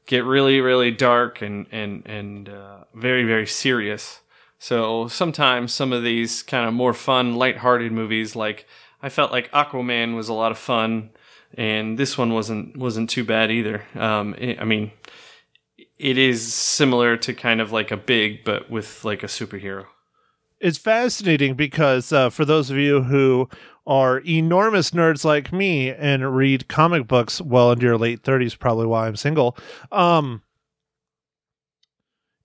get 0.07 0.25
really, 0.25 0.61
really 0.61 0.91
dark 0.91 1.43
and 1.43 1.67
and 1.71 2.07
and 2.07 2.49
uh, 2.49 2.85
very, 2.95 3.25
very 3.25 3.47
serious. 3.47 4.21
So 4.59 5.07
sometimes 5.09 5.75
some 5.75 5.93
of 5.93 6.03
these 6.03 6.43
kind 6.43 6.67
of 6.67 6.73
more 6.73 6.95
fun, 6.95 7.37
lighthearted 7.37 7.93
movies, 7.93 8.35
like 8.35 8.67
I 9.03 9.11
felt 9.11 9.33
like 9.33 9.51
Aquaman 9.51 10.17
was 10.17 10.31
a 10.31 10.35
lot 10.35 10.51
of 10.51 10.57
fun, 10.57 11.11
and 11.53 11.99
this 11.99 12.17
one 12.17 12.33
wasn't 12.33 12.75
wasn't 12.79 13.11
too 13.11 13.25
bad 13.25 13.51
either. 13.51 13.85
Um, 13.95 14.35
I 14.41 14.65
mean, 14.65 14.93
it 15.99 16.17
is 16.17 16.55
similar 16.55 17.19
to 17.19 17.35
kind 17.35 17.61
of 17.61 17.71
like 17.71 17.91
a 17.91 17.99
big, 17.99 18.45
but 18.45 18.71
with 18.71 19.05
like 19.05 19.23
a 19.23 19.27
superhero 19.27 19.85
it's 20.61 20.79
fascinating 20.79 21.55
because 21.55 22.13
uh, 22.13 22.31
for 22.31 22.45
those 22.45 22.71
of 22.71 22.77
you 22.77 23.03
who 23.03 23.49
are 23.87 24.21
enormous 24.27 24.91
nerds 24.91 25.25
like 25.25 25.53
me 25.53 25.91
and 25.91 26.35
read 26.35 26.69
comic 26.69 27.07
books 27.07 27.41
well 27.41 27.73
into 27.73 27.87
your 27.87 27.99
late 27.99 28.23
30s 28.23 28.59
probably 28.59 28.87
why 28.87 29.07
i'm 29.07 29.17
single 29.17 29.57
um, 29.93 30.43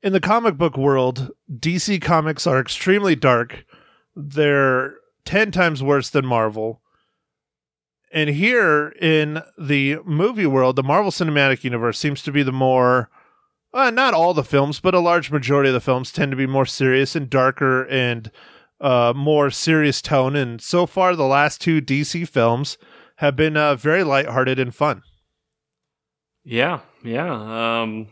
in 0.04 0.14
the 0.14 0.20
comic 0.20 0.58
book 0.58 0.78
world 0.78 1.32
dc 1.52 2.02
comics 2.02 2.48
are 2.48 2.60
extremely 2.60 3.16
dark. 3.16 3.66
They're 4.16 4.96
10 5.26 5.52
times 5.52 5.84
worse 5.84 6.10
than 6.10 6.26
marvel. 6.26 6.82
And 8.12 8.30
here 8.30 8.90
in 9.00 9.42
the 9.58 9.98
movie 10.04 10.46
world 10.46 10.76
the 10.76 10.84
marvel 10.84 11.12
cinematic 11.12 11.64
universe 11.64 11.98
seems 12.00 12.22
to 12.24 12.32
be 12.32 12.44
the 12.44 12.52
more 12.52 13.10
uh, 13.74 13.90
not 13.90 14.14
all 14.14 14.34
the 14.34 14.44
films, 14.44 14.80
but 14.80 14.94
a 14.94 15.00
large 15.00 15.32
majority 15.32 15.70
of 15.70 15.74
the 15.74 15.80
films 15.80 16.12
tend 16.12 16.32
to 16.32 16.38
be 16.38 16.48
more 16.48 16.66
serious 16.66 17.16
and 17.16 17.30
darker 17.30 17.86
and 17.86 18.32
uh, 18.80 19.14
more 19.16 19.50
serious 19.50 20.02
tone. 20.02 20.36
And 20.36 20.62
so 20.62 20.86
far, 20.86 21.16
the 21.16 21.26
last 21.26 21.62
two 21.62 21.82
DC 21.82 22.28
films 22.28 22.78
have 23.18 23.36
been 23.36 23.56
uh, 23.56 23.76
very 23.76 24.04
lighthearted 24.04 24.60
and 24.60 24.74
fun. 24.74 25.04
Yeah, 26.44 26.80
yeah. 27.04 27.82
Um, 27.82 28.08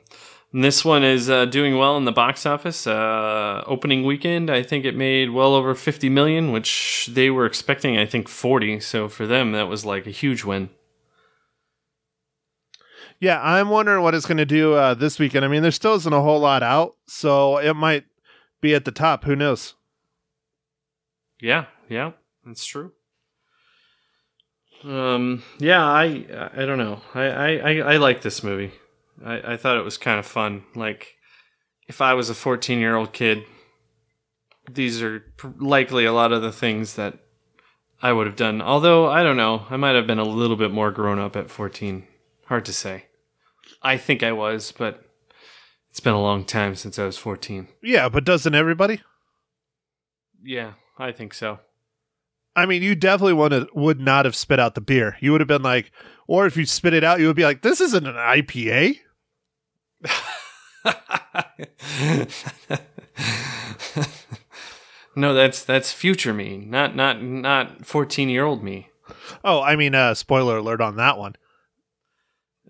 this 0.54 0.86
one 0.86 1.04
is 1.04 1.30
uh, 1.30 1.46
doing 1.46 1.78
well 1.78 1.98
in 1.98 2.06
the 2.06 2.12
box 2.12 2.46
office. 2.46 2.88
Uh, 2.88 3.64
opening 3.66 4.04
weekend, 4.04 4.50
I 4.50 4.64
think 4.64 4.86
it 4.86 4.96
made 4.96 5.32
well 5.32 5.54
over 5.54 5.76
50 5.76 6.10
million, 6.10 6.52
which 6.52 7.10
they 7.12 7.30
were 7.30 7.46
expecting, 7.46 7.98
I 7.98 8.06
think, 8.06 8.28
40. 8.28 8.80
So 8.80 9.10
for 9.10 9.28
them, 9.28 9.52
that 9.52 9.68
was 9.68 9.86
like 9.86 10.08
a 10.08 10.12
huge 10.12 10.44
win. 10.44 10.70
Yeah, 13.20 13.42
I'm 13.42 13.70
wondering 13.70 14.02
what 14.02 14.16
it's 14.16 14.26
going 14.26 14.38
to 14.38 14.46
do 14.46 14.74
uh, 14.76 14.94
this 14.94 15.20
weekend. 15.20 15.44
I 15.44 15.50
mean, 15.50 15.62
there 15.62 15.72
still 15.72 15.96
isn't 15.96 16.14
a 16.14 16.22
whole 16.22 16.40
lot 16.40 16.64
out, 16.64 16.96
so 17.06 17.58
it 17.58 17.74
might 17.74 18.06
be 18.62 18.74
at 18.74 18.86
the 18.86 18.92
top. 18.92 19.26
Who 19.26 19.36
knows? 19.36 19.76
Yeah, 21.42 21.66
yeah, 21.90 22.12
that's 22.46 22.66
true. 22.66 22.94
Um, 24.84 25.44
yeah, 25.58 25.84
I 25.84 26.26
I 26.56 26.66
don't 26.66 26.78
know. 26.78 27.02
I 27.14 27.26
I 27.26 27.78
I, 27.80 27.98
like 27.98 28.22
this 28.22 28.44
movie. 28.44 28.72
I 29.24 29.54
I 29.54 29.58
thought 29.58 29.78
it 29.78 29.84
was 29.84 29.98
kind 29.98 30.20
of 30.20 30.26
fun. 30.26 30.64
Like, 30.74 31.16
if 31.90 32.02
I 32.02 32.14
was 32.14 32.30
a 32.30 32.36
14 32.36 32.80
year 32.80 32.96
old 32.96 33.12
kid, 33.12 33.44
these 34.72 35.02
are 35.02 35.26
likely 35.58 36.06
a 36.06 36.14
lot 36.14 36.32
of 36.32 36.42
the 36.42 36.54
things 36.54 36.96
that 36.96 37.20
I 38.02 38.14
would 38.14 38.28
have 38.28 38.38
done. 38.38 38.62
Although 38.62 39.10
I 39.10 39.24
don't 39.24 39.38
know, 39.38 39.66
I 39.70 39.76
might 39.76 39.96
have 39.96 40.08
been 40.08 40.20
a 40.20 40.24
little 40.24 40.56
bit 40.56 40.72
more 40.72 40.92
grown 40.92 41.20
up 41.20 41.36
at 41.36 41.50
14. 41.50 42.08
Hard 42.46 42.64
to 42.66 42.74
say. 42.74 43.09
I 43.82 43.98
think 43.98 44.24
I 44.24 44.32
was, 44.32 44.72
but 44.72 45.04
it's 45.90 46.00
been 46.00 46.14
a 46.14 46.22
long 46.22 46.46
time 46.46 46.76
since 46.76 47.00
I 47.00 47.06
was 47.06 47.18
14. 47.18 47.68
Yeah, 47.82 48.10
but 48.10 48.26
doesn't 48.26 48.56
everybody? 48.56 49.02
Yeah, 50.44 50.74
I 50.98 51.12
think 51.12 51.34
so. 51.34 51.60
I 52.56 52.66
mean, 52.66 52.84
you 52.84 52.96
definitely 52.96 53.34
would 53.34 53.68
would 53.74 54.00
not 54.00 54.26
have 54.26 54.36
spit 54.36 54.60
out 54.60 54.76
the 54.76 54.82
beer. 54.82 55.18
You 55.22 55.32
would 55.32 55.42
have 55.42 55.48
been 55.48 55.64
like, 55.64 55.92
or 56.28 56.46
if 56.46 56.58
you 56.58 56.66
spit 56.66 56.94
it 56.94 57.04
out, 57.04 57.20
you 57.20 57.28
would 57.28 57.36
be 57.36 57.46
like, 57.46 57.62
"This 57.62 57.80
isn't 57.80 58.08
an 58.08 58.16
IPA." 58.16 58.98
no, 65.16 65.34
that's 65.34 65.64
that's 65.64 65.94
future 65.94 66.34
me, 66.34 66.58
not 66.58 66.96
not 66.96 67.22
not 67.22 67.86
fourteen 67.86 68.30
year 68.30 68.46
old 68.46 68.64
me. 68.64 68.90
Oh, 69.44 69.62
I 69.62 69.76
mean, 69.76 69.96
uh, 69.96 70.14
spoiler 70.14 70.58
alert 70.58 70.82
on 70.82 70.98
that 70.98 71.18
one. 71.18 71.36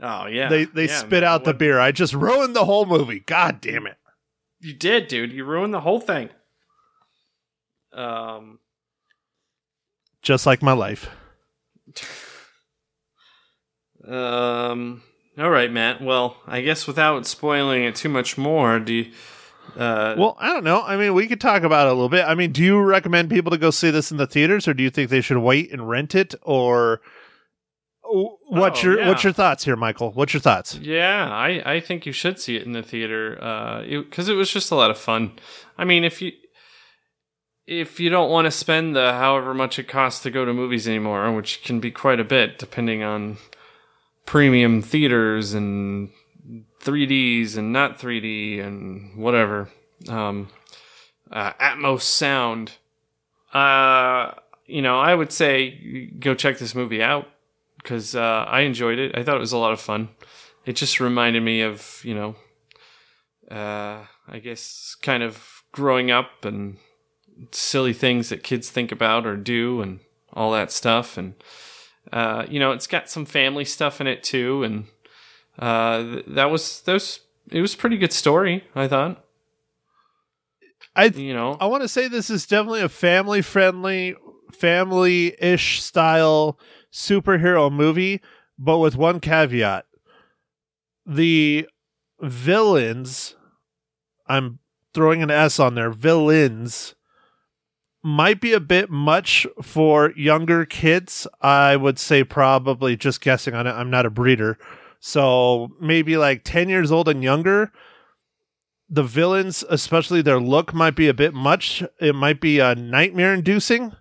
Oh 0.01 0.27
yeah. 0.27 0.49
They 0.49 0.65
they 0.65 0.87
yeah, 0.87 0.97
spit 0.97 1.23
out 1.23 1.43
the 1.43 1.53
beer. 1.53 1.79
I 1.79 1.91
just 1.91 2.13
ruined 2.13 2.55
the 2.55 2.65
whole 2.65 2.85
movie. 2.85 3.19
God 3.19 3.61
damn 3.61 3.87
it. 3.87 3.97
You 4.61 4.73
did, 4.73 5.07
dude. 5.07 5.31
You 5.31 5.45
ruined 5.45 5.73
the 5.73 5.81
whole 5.81 5.99
thing. 5.99 6.29
Um 7.93 8.59
just 10.21 10.45
like 10.45 10.61
my 10.61 10.73
life. 10.73 11.09
um 14.07 15.03
all 15.37 15.49
right, 15.49 15.71
Matt. 15.71 16.01
Well, 16.01 16.37
I 16.45 16.61
guess 16.61 16.85
without 16.85 17.25
spoiling 17.25 17.83
it 17.83 17.95
too 17.95 18.09
much 18.09 18.37
more, 18.37 18.79
do 18.79 18.93
you 18.93 19.11
uh, 19.77 20.15
well, 20.17 20.35
I 20.39 20.51
don't 20.51 20.63
know. 20.63 20.81
I 20.81 20.97
mean, 20.97 21.13
we 21.13 21.27
could 21.27 21.41
talk 21.41 21.63
about 21.63 21.87
it 21.87 21.91
a 21.91 21.93
little 21.93 22.09
bit. 22.09 22.25
I 22.25 22.35
mean, 22.35 22.51
do 22.51 22.63
you 22.63 22.79
recommend 22.79 23.29
people 23.29 23.51
to 23.51 23.57
go 23.57 23.69
see 23.69 23.91
this 23.91 24.11
in 24.11 24.17
the 24.17 24.27
theaters, 24.27 24.67
or 24.67 24.73
do 24.73 24.83
you 24.83 24.89
think 24.89 25.09
they 25.09 25.21
should 25.21 25.37
wait 25.37 25.71
and 25.71 25.87
rent 25.87 26.15
it, 26.15 26.33
or 26.41 27.01
what's 28.09 28.83
oh, 28.83 28.87
your 28.87 28.99
yeah. 28.99 29.07
what's 29.07 29.23
your 29.23 29.33
thoughts 29.33 29.63
here, 29.63 29.75
Michael? 29.75 30.11
What's 30.11 30.33
your 30.33 30.41
thoughts? 30.41 30.75
Yeah, 30.75 31.29
I 31.31 31.61
I 31.65 31.79
think 31.79 32.05
you 32.05 32.11
should 32.11 32.39
see 32.39 32.55
it 32.55 32.63
in 32.63 32.73
the 32.73 32.83
theater 32.83 33.35
because 34.05 34.29
uh, 34.29 34.31
it, 34.31 34.35
it 34.35 34.37
was 34.37 34.51
just 34.51 34.71
a 34.71 34.75
lot 34.75 34.91
of 34.91 34.97
fun. 34.97 35.33
I 35.77 35.85
mean, 35.85 36.03
if 36.03 36.21
you 36.21 36.31
if 37.67 37.99
you 37.99 38.09
don't 38.09 38.31
want 38.31 38.45
to 38.45 38.51
spend 38.51 38.95
the 38.95 39.13
however 39.13 39.53
much 39.53 39.77
it 39.77 39.87
costs 39.87 40.23
to 40.23 40.31
go 40.31 40.43
to 40.43 40.53
movies 40.53 40.87
anymore, 40.87 41.31
which 41.31 41.63
can 41.63 41.79
be 41.79 41.91
quite 41.91 42.19
a 42.19 42.23
bit 42.23 42.57
depending 42.57 43.03
on 43.03 43.37
premium 44.25 44.81
theaters 44.81 45.53
and 45.53 46.09
3Ds 46.81 47.57
and 47.57 47.71
not 47.71 47.99
3D 47.99 48.59
and 48.65 49.15
whatever, 49.15 49.69
um, 50.07 50.49
uh, 51.31 51.53
Atmos 51.53 52.01
sound. 52.01 52.73
Uh, 53.53 54.31
you 54.65 54.81
know, 54.81 54.99
I 54.99 55.13
would 55.13 55.31
say 55.31 56.11
go 56.19 56.33
check 56.33 56.57
this 56.57 56.73
movie 56.73 57.03
out 57.03 57.27
because 57.81 58.15
uh, 58.15 58.45
I 58.47 58.61
enjoyed 58.61 58.99
it. 58.99 59.17
I 59.17 59.23
thought 59.23 59.37
it 59.37 59.41
was 59.41 59.53
a 59.53 59.57
lot 59.57 59.73
of 59.73 59.81
fun. 59.81 60.09
It 60.65 60.73
just 60.75 60.99
reminded 60.99 61.43
me 61.43 61.61
of 61.61 62.01
you 62.03 62.13
know, 62.13 62.35
uh, 63.49 64.05
I 64.27 64.39
guess 64.39 64.95
kind 65.01 65.23
of 65.23 65.63
growing 65.71 66.11
up 66.11 66.45
and 66.45 66.77
silly 67.51 67.93
things 67.93 68.29
that 68.29 68.43
kids 68.43 68.69
think 68.69 68.91
about 68.91 69.25
or 69.25 69.35
do 69.35 69.81
and 69.81 69.99
all 70.33 70.51
that 70.51 70.71
stuff. 70.71 71.17
And 71.17 71.35
uh, 72.11 72.45
you 72.49 72.59
know, 72.59 72.71
it's 72.71 72.87
got 72.87 73.09
some 73.09 73.25
family 73.25 73.65
stuff 73.65 74.01
in 74.01 74.07
it 74.07 74.23
too. 74.23 74.63
And 74.63 74.85
uh, 75.57 76.21
that 76.27 76.51
was 76.51 76.81
that 76.81 76.93
was 76.93 77.21
it 77.51 77.61
was 77.61 77.75
pretty 77.75 77.97
good 77.97 78.13
story. 78.13 78.63
I 78.75 78.87
thought. 78.87 79.25
I 80.95 81.05
you 81.05 81.33
know 81.33 81.57
I 81.59 81.67
want 81.67 81.83
to 81.83 81.87
say 81.87 82.07
this 82.07 82.29
is 82.29 82.45
definitely 82.45 82.81
a 82.81 82.89
family 82.89 83.41
friendly, 83.41 84.15
family 84.51 85.35
ish 85.39 85.81
style 85.81 86.59
superhero 86.91 87.71
movie, 87.71 88.21
but 88.57 88.79
with 88.79 88.95
one 88.95 89.19
caveat. 89.19 89.85
The 91.05 91.67
villains, 92.21 93.35
I'm 94.27 94.59
throwing 94.93 95.23
an 95.23 95.31
S 95.31 95.59
on 95.59 95.75
there, 95.75 95.91
villains 95.91 96.95
might 98.01 98.39
be 98.39 98.53
a 98.53 98.59
bit 98.59 98.89
much 98.89 99.45
for 99.61 100.11
younger 100.15 100.65
kids. 100.65 101.27
I 101.41 101.75
would 101.75 101.99
say 101.99 102.23
probably 102.23 102.95
just 102.95 103.21
guessing 103.21 103.53
on 103.53 103.67
it. 103.67 103.71
I'm 103.71 103.89
not 103.89 104.05
a 104.05 104.09
breeder, 104.09 104.57
So 104.99 105.69
maybe 105.81 106.17
like 106.17 106.43
10 106.43 106.69
years 106.69 106.91
old 106.91 107.09
and 107.09 107.23
younger, 107.23 107.71
the 108.89 109.03
villains, 109.03 109.63
especially 109.69 110.21
their 110.21 110.39
look, 110.39 110.73
might 110.73 110.95
be 110.95 111.07
a 111.07 111.13
bit 111.13 111.33
much. 111.33 111.83
It 111.99 112.15
might 112.15 112.41
be 112.41 112.59
uh, 112.59 112.73
nightmare 112.73 113.33
inducing. 113.33 113.93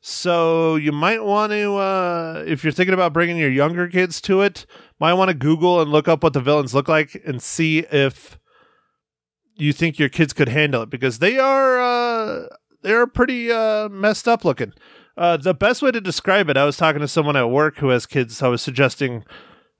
So 0.00 0.76
you 0.76 0.92
might 0.92 1.22
want 1.22 1.52
to, 1.52 1.76
uh, 1.76 2.44
if 2.46 2.64
you're 2.64 2.72
thinking 2.72 2.94
about 2.94 3.12
bringing 3.12 3.36
your 3.36 3.50
younger 3.50 3.86
kids 3.86 4.20
to 4.22 4.40
it, 4.40 4.64
might 4.98 5.12
want 5.12 5.28
to 5.28 5.34
Google 5.34 5.80
and 5.80 5.90
look 5.90 6.08
up 6.08 6.22
what 6.22 6.32
the 6.32 6.40
villains 6.40 6.74
look 6.74 6.88
like 6.88 7.20
and 7.26 7.42
see 7.42 7.80
if 7.80 8.38
you 9.56 9.74
think 9.74 9.98
your 9.98 10.08
kids 10.08 10.32
could 10.32 10.48
handle 10.48 10.82
it 10.82 10.90
because 10.90 11.18
they 11.18 11.38
are 11.38 11.80
uh, 11.80 12.46
they're 12.82 13.06
pretty 13.06 13.52
uh, 13.52 13.90
messed 13.90 14.26
up 14.26 14.44
looking. 14.44 14.72
Uh, 15.18 15.36
the 15.36 15.52
best 15.52 15.82
way 15.82 15.90
to 15.90 16.00
describe 16.00 16.48
it, 16.48 16.56
I 16.56 16.64
was 16.64 16.78
talking 16.78 17.02
to 17.02 17.08
someone 17.08 17.36
at 17.36 17.50
work 17.50 17.76
who 17.76 17.88
has 17.88 18.06
kids. 18.06 18.42
I 18.42 18.48
was 18.48 18.62
suggesting 18.62 19.24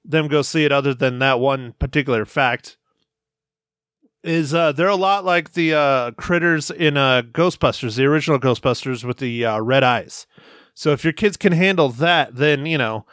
them 0.04 0.28
go 0.28 0.42
see 0.42 0.66
it. 0.66 0.72
Other 0.72 0.92
than 0.92 1.18
that 1.20 1.40
one 1.40 1.72
particular 1.78 2.26
fact, 2.26 2.76
is 4.22 4.52
uh, 4.54 4.72
they're 4.72 4.88
a 4.88 4.96
lot 4.96 5.24
like 5.24 5.52
the 5.52 5.74
uh, 5.74 6.10
critters 6.12 6.70
in 6.70 6.96
uh, 6.96 7.22
Ghostbusters, 7.22 7.96
the 7.96 8.04
original 8.04 8.38
Ghostbusters 8.38 9.04
with 9.04 9.18
the 9.18 9.44
uh, 9.44 9.60
red 9.60 9.82
eyes. 9.82 10.26
So 10.74 10.92
if 10.92 11.04
your 11.04 11.12
kids 11.12 11.36
can 11.36 11.52
handle 11.52 11.88
that, 11.90 12.36
then 12.36 12.66
you 12.66 12.78
know, 12.78 13.06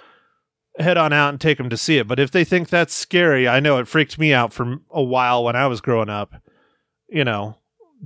head 0.80 0.98
on 0.98 1.14
out 1.14 1.30
and 1.30 1.42
take 1.42 1.58
them 1.58 1.70
to 1.70 1.78
see 1.78 1.98
it. 1.98 2.08
But 2.08 2.20
if 2.20 2.32
they 2.32 2.44
think 2.44 2.70
that's 2.70 2.94
scary, 2.94 3.48
I 3.48 3.60
know 3.60 3.78
it 3.80 3.88
freaked 3.88 4.20
me 4.20 4.34
out 4.34 4.54
for 4.54 4.78
a 4.92 5.04
while 5.04 5.44
when 5.44 5.56
I 5.56 5.68
was 5.68 5.82
growing 5.82 6.10
up. 6.10 6.34
You 7.10 7.24
know, 7.24 7.58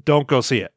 don't 0.03 0.27
go 0.27 0.41
see 0.41 0.60
it. 0.60 0.74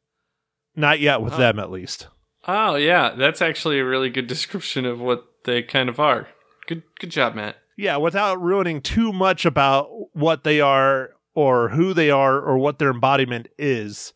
Not 0.75 0.99
yet 1.01 1.21
with 1.21 1.35
Oh. 1.35 1.39
them, 1.39 1.59
at 1.59 1.71
least. 1.71 2.09
Oh 2.47 2.75
yeah, 2.75 3.15
that's 3.17 3.41
actually 3.41 3.79
a 3.79 3.85
really 3.85 4.11
good 4.11 4.27
description 4.27 4.85
of 4.85 5.01
what 5.01 5.25
they 5.45 5.63
kind 5.63 5.89
of 5.89 5.99
are. 6.01 6.29
Good 6.67 6.83
good 6.99 7.11
job, 7.11 7.35
Matt. 7.35 7.57
Yeah, 7.77 7.97
without 7.97 8.41
ruining 8.41 8.81
too 8.81 9.13
much 9.13 9.45
about 9.45 9.89
what 10.15 10.45
they 10.45 10.61
are 10.61 11.11
or 11.35 11.71
who 11.71 11.93
they 11.93 12.11
are 12.11 12.41
or 12.41 12.59
what 12.59 12.79
their 12.79 12.91
embodiment 12.91 13.49
is. 13.59 14.13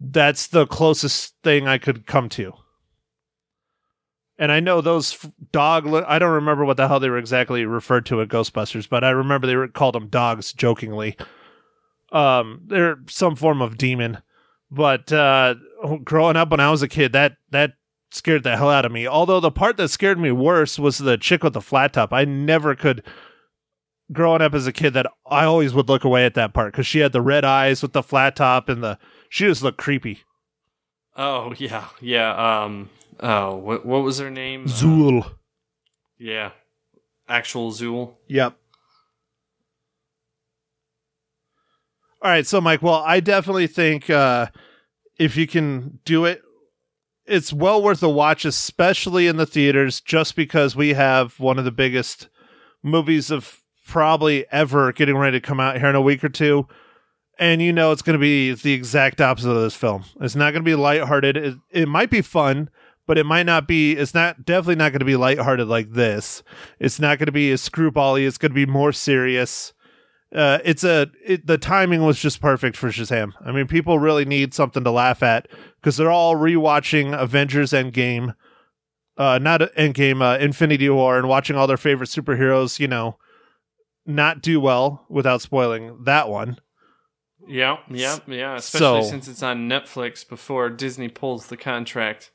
That's 0.00 0.46
the 0.46 0.66
closest 0.66 1.34
thing 1.42 1.68
I 1.68 1.78
could 1.78 2.06
come 2.06 2.28
to. 2.30 2.54
And 4.38 4.50
I 4.50 4.60
know 4.60 4.80
those 4.80 5.16
dog. 5.52 5.86
I 5.86 6.18
don't 6.18 6.32
remember 6.32 6.64
what 6.64 6.76
the 6.76 6.88
hell 6.88 6.98
they 6.98 7.10
were 7.10 7.18
exactly 7.18 7.64
referred 7.64 8.06
to 8.06 8.20
at 8.22 8.28
Ghostbusters, 8.28 8.88
but 8.88 9.04
I 9.04 9.10
remember 9.10 9.46
they 9.46 9.56
were 9.56 9.68
called 9.68 9.94
them 9.94 10.08
dogs 10.08 10.52
jokingly. 10.52 11.16
Um, 12.10 12.62
they're 12.66 12.98
some 13.08 13.36
form 13.36 13.62
of 13.62 13.78
demon. 13.78 14.18
But 14.70 15.12
uh, 15.12 15.56
growing 16.02 16.36
up 16.36 16.50
when 16.50 16.60
I 16.60 16.70
was 16.70 16.82
a 16.82 16.88
kid, 16.88 17.12
that 17.12 17.36
that 17.50 17.74
scared 18.10 18.42
the 18.42 18.56
hell 18.56 18.70
out 18.70 18.84
of 18.84 18.92
me. 18.92 19.06
Although 19.06 19.40
the 19.40 19.50
part 19.50 19.76
that 19.76 19.88
scared 19.88 20.18
me 20.18 20.32
worse 20.32 20.78
was 20.78 20.98
the 20.98 21.18
chick 21.18 21.44
with 21.44 21.52
the 21.52 21.60
flat 21.60 21.92
top. 21.92 22.12
I 22.12 22.24
never 22.24 22.74
could. 22.74 23.04
Growing 24.12 24.42
up 24.42 24.54
as 24.54 24.66
a 24.66 24.72
kid, 24.72 24.94
that 24.94 25.06
I 25.26 25.44
always 25.44 25.72
would 25.74 25.88
look 25.88 26.04
away 26.04 26.26
at 26.26 26.34
that 26.34 26.52
part 26.52 26.72
because 26.72 26.86
she 26.86 26.98
had 26.98 27.12
the 27.12 27.22
red 27.22 27.44
eyes 27.44 27.82
with 27.82 27.92
the 27.92 28.02
flat 28.02 28.36
top 28.36 28.68
and 28.68 28.82
the 28.82 28.98
she 29.28 29.44
just 29.46 29.62
looked 29.62 29.78
creepy. 29.78 30.20
Oh 31.16 31.54
yeah, 31.56 31.86
yeah. 32.00 32.62
Um. 32.64 32.90
Oh, 33.20 33.56
what 33.56 33.86
what 33.86 34.02
was 34.02 34.18
her 34.18 34.30
name? 34.30 34.64
Uh, 34.64 34.68
Zuul. 34.68 35.34
yeah, 36.18 36.50
actual 37.28 37.70
Zuul. 37.70 38.14
Yep. 38.28 38.56
All 42.22 42.30
right, 42.30 42.46
so 42.46 42.60
Mike, 42.60 42.82
well, 42.82 43.02
I 43.04 43.18
definitely 43.18 43.66
think 43.66 44.08
uh, 44.08 44.46
if 45.18 45.36
you 45.36 45.48
can 45.48 45.98
do 46.04 46.24
it, 46.24 46.40
it's 47.26 47.52
well 47.52 47.82
worth 47.82 48.02
a 48.02 48.08
watch, 48.08 48.44
especially 48.44 49.26
in 49.26 49.38
the 49.38 49.46
theaters, 49.46 50.00
just 50.00 50.36
because 50.36 50.76
we 50.76 50.90
have 50.90 51.40
one 51.40 51.58
of 51.58 51.64
the 51.64 51.72
biggest 51.72 52.28
movies 52.82 53.30
of 53.32 53.61
probably 53.86 54.46
ever 54.50 54.92
getting 54.92 55.16
ready 55.16 55.40
to 55.40 55.46
come 55.46 55.60
out 55.60 55.78
here 55.78 55.88
in 55.88 55.94
a 55.94 56.00
week 56.00 56.22
or 56.22 56.28
two. 56.28 56.66
And 57.38 57.62
you 57.62 57.72
know 57.72 57.92
it's 57.92 58.02
going 58.02 58.14
to 58.14 58.20
be 58.20 58.52
the 58.52 58.72
exact 58.72 59.20
opposite 59.20 59.50
of 59.50 59.62
this 59.62 59.74
film. 59.74 60.04
It's 60.20 60.36
not 60.36 60.52
going 60.52 60.62
to 60.62 60.68
be 60.68 60.74
lighthearted. 60.74 61.36
It, 61.36 61.54
it 61.70 61.88
might 61.88 62.10
be 62.10 62.20
fun, 62.20 62.68
but 63.06 63.18
it 63.18 63.24
might 63.24 63.46
not 63.46 63.66
be. 63.66 63.92
It's 63.92 64.14
not 64.14 64.44
definitely 64.44 64.76
not 64.76 64.92
going 64.92 65.00
to 65.00 65.06
be 65.06 65.16
lighthearted 65.16 65.66
like 65.66 65.92
this. 65.92 66.42
It's 66.78 67.00
not 67.00 67.18
going 67.18 67.26
to 67.26 67.32
be 67.32 67.50
as 67.50 67.66
screwbally. 67.66 68.26
It's 68.26 68.38
going 68.38 68.52
to 68.52 68.54
be 68.54 68.66
more 68.66 68.92
serious. 68.92 69.72
Uh, 70.34 70.58
it's 70.64 70.84
a 70.84 71.10
it, 71.24 71.46
the 71.46 71.58
timing 71.58 72.02
was 72.02 72.18
just 72.18 72.40
perfect 72.40 72.76
for 72.76 72.88
Shazam. 72.88 73.32
I 73.44 73.52
mean, 73.52 73.66
people 73.66 73.98
really 73.98 74.24
need 74.24 74.54
something 74.54 74.84
to 74.84 74.90
laugh 74.90 75.22
at 75.22 75.48
because 75.80 75.96
they're 75.96 76.10
all 76.10 76.36
rewatching 76.36 77.18
Avengers 77.18 77.72
Endgame, 77.72 78.34
uh, 79.18 79.38
not 79.38 79.60
Endgame, 79.76 80.22
uh, 80.22 80.38
Infinity 80.38 80.88
War, 80.88 81.18
and 81.18 81.28
watching 81.28 81.56
all 81.56 81.66
their 81.66 81.76
favorite 81.76 82.08
superheroes. 82.08 82.78
You 82.78 82.88
know, 82.88 83.18
not 84.06 84.42
do 84.42 84.60
well 84.60 85.06
without 85.08 85.42
spoiling 85.42 86.04
that 86.04 86.28
one. 86.28 86.58
Yeah, 87.48 87.78
yeah, 87.90 88.18
yeah. 88.26 88.56
Especially 88.56 89.02
So- 89.02 89.10
since 89.10 89.28
it's 89.28 89.42
on 89.42 89.68
Netflix 89.68 90.28
before 90.28 90.70
Disney 90.70 91.08
pulls 91.08 91.46
the 91.46 91.56
contract. 91.56 92.30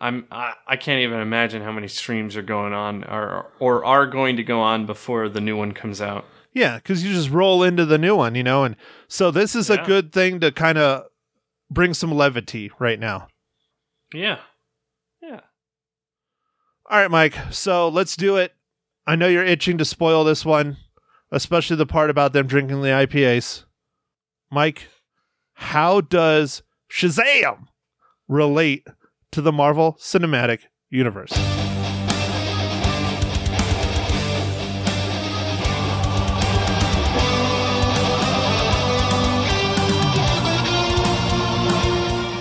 I'm 0.00 0.26
I, 0.32 0.54
I 0.66 0.76
can't 0.76 1.00
even 1.00 1.20
imagine 1.20 1.62
how 1.62 1.70
many 1.70 1.86
streams 1.86 2.36
are 2.36 2.42
going 2.42 2.72
on 2.72 3.04
or 3.04 3.52
or 3.60 3.84
are 3.84 4.06
going 4.06 4.36
to 4.36 4.42
go 4.42 4.60
on 4.60 4.84
before 4.84 5.28
the 5.28 5.40
new 5.40 5.56
one 5.56 5.70
comes 5.72 6.00
out. 6.00 6.24
Yeah, 6.52 6.76
because 6.76 7.04
you 7.04 7.12
just 7.12 7.30
roll 7.30 7.62
into 7.62 7.86
the 7.86 7.98
new 7.98 8.16
one, 8.16 8.34
you 8.34 8.42
know, 8.42 8.64
and 8.64 8.74
so 9.08 9.30
this 9.30 9.54
is 9.54 9.70
a 9.70 9.78
good 9.78 10.12
thing 10.12 10.40
to 10.40 10.50
kind 10.50 10.76
of 10.76 11.04
bring 11.70 11.94
some 11.94 12.12
levity 12.12 12.70
right 12.80 12.98
now. 12.98 13.28
Yeah, 14.12 14.40
yeah. 15.22 15.40
All 16.90 16.98
right, 16.98 17.10
Mike. 17.10 17.36
So 17.52 17.88
let's 17.88 18.16
do 18.16 18.36
it. 18.36 18.52
I 19.06 19.16
know 19.16 19.28
you're 19.28 19.44
itching 19.44 19.78
to 19.78 19.84
spoil 19.84 20.24
this 20.24 20.44
one, 20.44 20.76
especially 21.32 21.76
the 21.76 21.86
part 21.86 22.10
about 22.10 22.34
them 22.34 22.46
drinking 22.46 22.82
the 22.82 22.88
IPAs. 22.88 23.64
Mike, 24.50 24.88
how 25.54 26.02
does 26.02 26.62
Shazam 26.90 27.64
relate 28.28 28.86
to 29.32 29.40
the 29.40 29.50
Marvel 29.50 29.96
Cinematic 29.98 30.60
Universe? 30.90 31.32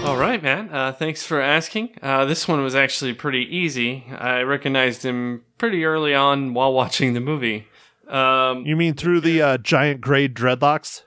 All 0.05 0.17
right, 0.17 0.43
man. 0.43 0.69
Uh, 0.69 0.91
thanks 0.91 1.23
for 1.23 1.39
asking. 1.39 1.95
Uh, 2.01 2.25
this 2.25 2.45
one 2.45 2.61
was 2.61 2.75
actually 2.75 3.13
pretty 3.13 3.47
easy. 3.55 4.03
I 4.17 4.41
recognized 4.41 5.03
him 5.03 5.45
pretty 5.57 5.85
early 5.85 6.13
on 6.13 6.53
while 6.53 6.73
watching 6.73 7.13
the 7.13 7.21
movie. 7.21 7.67
Um, 8.07 8.65
You 8.65 8.75
mean 8.75 8.93
through 8.93 9.21
the 9.21 9.41
uh, 9.41 9.57
giant 9.57 10.01
gray 10.01 10.27
dreadlocks? 10.27 11.03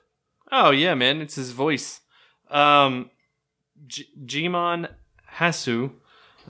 Oh 0.50 0.70
yeah, 0.70 0.94
man, 0.94 1.20
it's 1.20 1.35
his 1.35 1.50
voice. 1.50 2.00
Um, 2.50 3.11
J- 3.87 4.07
Djimon 4.24 4.88
Hasu, 5.37 5.92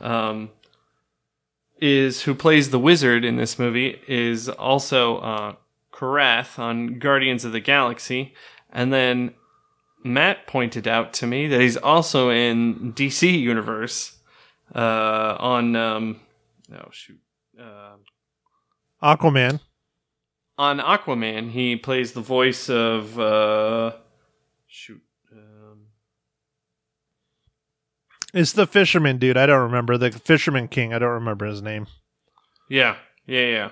um, 0.00 0.50
is 1.80 2.22
who 2.22 2.34
plays 2.34 2.70
the 2.70 2.78
wizard 2.78 3.24
in 3.24 3.36
this 3.36 3.58
movie. 3.58 4.00
Is 4.06 4.48
also 4.48 5.18
uh, 5.18 5.54
Korath 5.92 6.58
on 6.58 6.98
Guardians 6.98 7.44
of 7.44 7.52
the 7.52 7.60
Galaxy, 7.60 8.34
and 8.70 8.92
then 8.92 9.34
Matt 10.04 10.46
pointed 10.46 10.86
out 10.86 11.12
to 11.14 11.26
me 11.26 11.46
that 11.48 11.60
he's 11.60 11.76
also 11.78 12.30
in 12.30 12.92
DC 12.92 13.40
Universe 13.40 14.18
uh, 14.74 15.36
on 15.38 15.74
um, 15.76 16.20
oh 16.72 16.88
shoot. 16.90 17.18
Uh, 17.58 17.96
Aquaman. 19.02 19.60
On 20.58 20.78
Aquaman, 20.78 21.50
he 21.50 21.76
plays 21.76 22.12
the 22.12 22.20
voice 22.20 22.68
of 22.70 23.18
uh, 23.18 23.92
shoot. 24.66 25.02
Um, 25.32 25.86
It's 28.32 28.52
the 28.52 28.66
fisherman 28.66 29.18
dude. 29.18 29.36
I 29.36 29.46
don't 29.46 29.62
remember. 29.62 29.96
The 29.98 30.12
fisherman 30.12 30.68
king. 30.68 30.92
I 30.94 30.98
don't 30.98 31.10
remember 31.10 31.46
his 31.46 31.62
name. 31.62 31.86
yeah, 32.68 32.96
yeah, 33.26 33.46
yeah. 33.46 33.70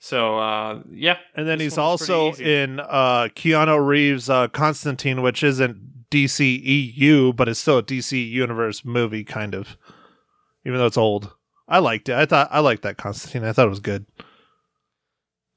So 0.00 0.38
uh, 0.38 0.82
yeah, 0.92 1.16
And 1.34 1.48
then 1.48 1.58
he's 1.58 1.76
one 1.76 1.92
was 1.92 2.00
pretty 2.06 2.12
also 2.12 2.42
in 2.42 2.78
uh, 2.78 3.28
Keanu 3.34 3.84
Reeves' 3.84 4.30
uh, 4.30 4.46
Constantine, 4.48 5.22
which 5.22 5.42
isn't 5.42 6.08
DC 6.10 6.60
EU, 6.62 7.32
but 7.32 7.48
it's 7.48 7.58
still 7.58 7.78
a 7.78 7.82
DC 7.82 8.30
Universe 8.30 8.84
movie, 8.84 9.24
kind 9.24 9.54
of. 9.54 9.76
Even 10.64 10.78
though 10.78 10.86
it's 10.86 10.96
old, 10.96 11.32
I 11.66 11.78
liked 11.80 12.08
it. 12.08 12.14
I 12.14 12.26
thought 12.26 12.48
I 12.50 12.60
liked 12.60 12.82
that 12.82 12.96
Constantine. 12.96 13.44
I 13.44 13.52
thought 13.52 13.66
it 13.66 13.70
was 13.70 13.80
good. 13.80 14.06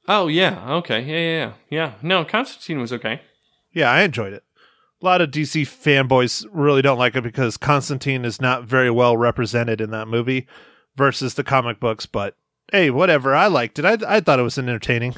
Oh 0.07 0.27
yeah, 0.27 0.73
okay, 0.75 1.01
yeah, 1.01 1.17
yeah, 1.17 1.37
yeah. 1.37 1.53
yeah. 1.69 1.93
No, 2.01 2.25
Constantine 2.25 2.79
was 2.79 2.91
okay. 2.93 3.21
Yeah, 3.71 3.91
I 3.91 4.01
enjoyed 4.01 4.33
it. 4.33 4.43
A 5.01 5.05
lot 5.05 5.21
of 5.21 5.31
DC 5.31 5.63
fanboys 5.63 6.45
really 6.51 6.81
don't 6.81 6.99
like 6.99 7.15
it 7.15 7.23
because 7.23 7.57
Constantine 7.57 8.25
is 8.25 8.41
not 8.41 8.63
very 8.63 8.91
well 8.91 9.17
represented 9.17 9.81
in 9.81 9.89
that 9.91 10.07
movie 10.07 10.47
versus 10.95 11.33
the 11.33 11.43
comic 11.43 11.79
books. 11.79 12.05
But 12.05 12.35
hey, 12.71 12.89
whatever. 12.91 13.35
I 13.35 13.47
liked 13.47 13.79
it. 13.79 13.85
I 13.85 13.97
I 14.07 14.19
thought 14.19 14.39
it 14.39 14.43
was 14.43 14.57
entertaining. 14.57 15.15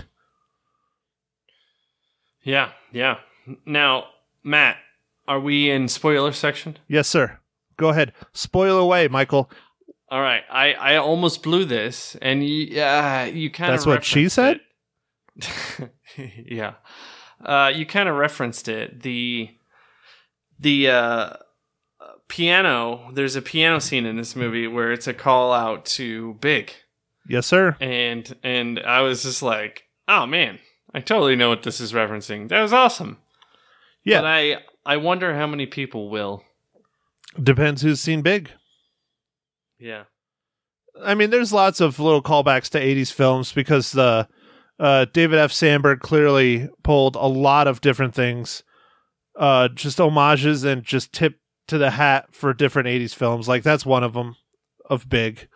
Yeah, 2.44 2.72
yeah. 2.92 3.20
Now, 3.66 4.08
Matt, 4.44 4.78
are 5.28 5.40
we 5.40 5.70
in 5.70 5.88
spoiler 5.88 6.34
section? 6.34 6.78
Yes, 6.88 7.08
sir. 7.08 7.40
Go 7.78 7.90
ahead. 7.90 8.14
Spoil 8.34 8.78
away, 8.78 9.08
Michael. 9.08 9.50
All 10.10 10.22
right, 10.22 10.44
I 10.50 10.74
I 10.74 10.96
almost 10.98 11.42
blew 11.42 11.66
this, 11.66 12.16
and 12.22 12.48
you 12.48 12.80
uh, 12.80 13.30
you 13.34 13.50
kind 13.50 13.72
of 13.72 13.80
That's 13.80 13.86
what 13.86 14.04
she 14.04 14.30
said? 14.30 14.60
yeah. 16.18 16.74
Uh, 17.44 17.72
you 17.74 17.86
kind 17.86 18.08
of 18.10 18.16
referenced 18.16 18.68
it. 18.68 19.02
The 19.02 19.50
the 20.60 20.90
uh, 20.90 21.34
piano. 22.28 23.10
There's 23.14 23.36
a 23.36 23.42
piano 23.42 23.80
scene 23.80 24.06
in 24.06 24.18
this 24.18 24.36
movie 24.36 24.68
where 24.68 24.92
it's 24.92 25.08
a 25.08 25.14
call 25.14 25.54
out 25.54 25.86
to 25.86 26.36
Big, 26.36 26.74
Yes, 27.28 27.48
sir. 27.48 27.76
and 27.80 28.36
and 28.44 28.80
I 28.80 29.02
was 29.02 29.24
just 29.24 29.42
like, 29.42 29.84
oh 30.08 30.26
man, 30.26 30.60
I 30.94 31.00
totally 31.00 31.36
know 31.36 31.50
what 31.50 31.64
this 31.64 31.80
is 31.80 31.94
referencing. 31.94 32.50
That 32.50 32.62
was 32.62 32.74
awesome. 32.74 33.18
Yeah. 34.04 34.20
But 34.22 34.26
I 34.28 34.58
I 34.86 34.98
wonder 34.98 35.36
how 35.36 35.48
many 35.48 35.66
people 35.66 36.10
will. 36.10 36.44
Depends 37.42 37.82
who's 37.82 38.00
seen 38.00 38.22
Big. 38.22 38.52
Yeah. 39.80 40.04
I 41.04 41.16
mean, 41.16 41.32
there's 41.32 41.52
lots 41.52 41.82
of 41.82 42.00
little 42.00 42.22
callbacks 42.22 42.70
to 42.70 42.80
80s 42.80 43.12
films 43.12 43.52
because 43.52 43.92
the 43.94 44.02
uh, 44.04 44.24
David 44.80 45.40
F. 45.40 45.52
Sandberg 45.52 46.00
clearly 46.00 46.70
pulled 46.84 47.16
a 47.16 47.28
lot 47.28 47.68
of 47.68 47.82
different 47.82 48.14
things, 48.16 48.64
uh, 49.38 49.68
just 49.70 49.98
homages 50.00 50.64
and 50.64 50.84
just 50.84 51.14
tip 51.14 51.40
to 51.68 51.78
the 51.78 51.92
hat 51.92 52.28
for 52.34 52.54
different 52.54 52.88
80s 52.88 53.16
films. 53.16 53.48
Like 53.48 53.64
that's 53.64 53.86
one 53.86 54.04
of 54.04 54.14
them 54.14 54.36
of 54.90 55.08
Big. 55.10 55.48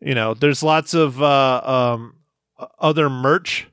You 0.00 0.14
know, 0.14 0.34
there's 0.34 0.62
lots 0.62 0.94
of 0.94 1.22
uh, 1.22 1.60
um, 1.64 2.16
other 2.80 3.08
merch 3.08 3.68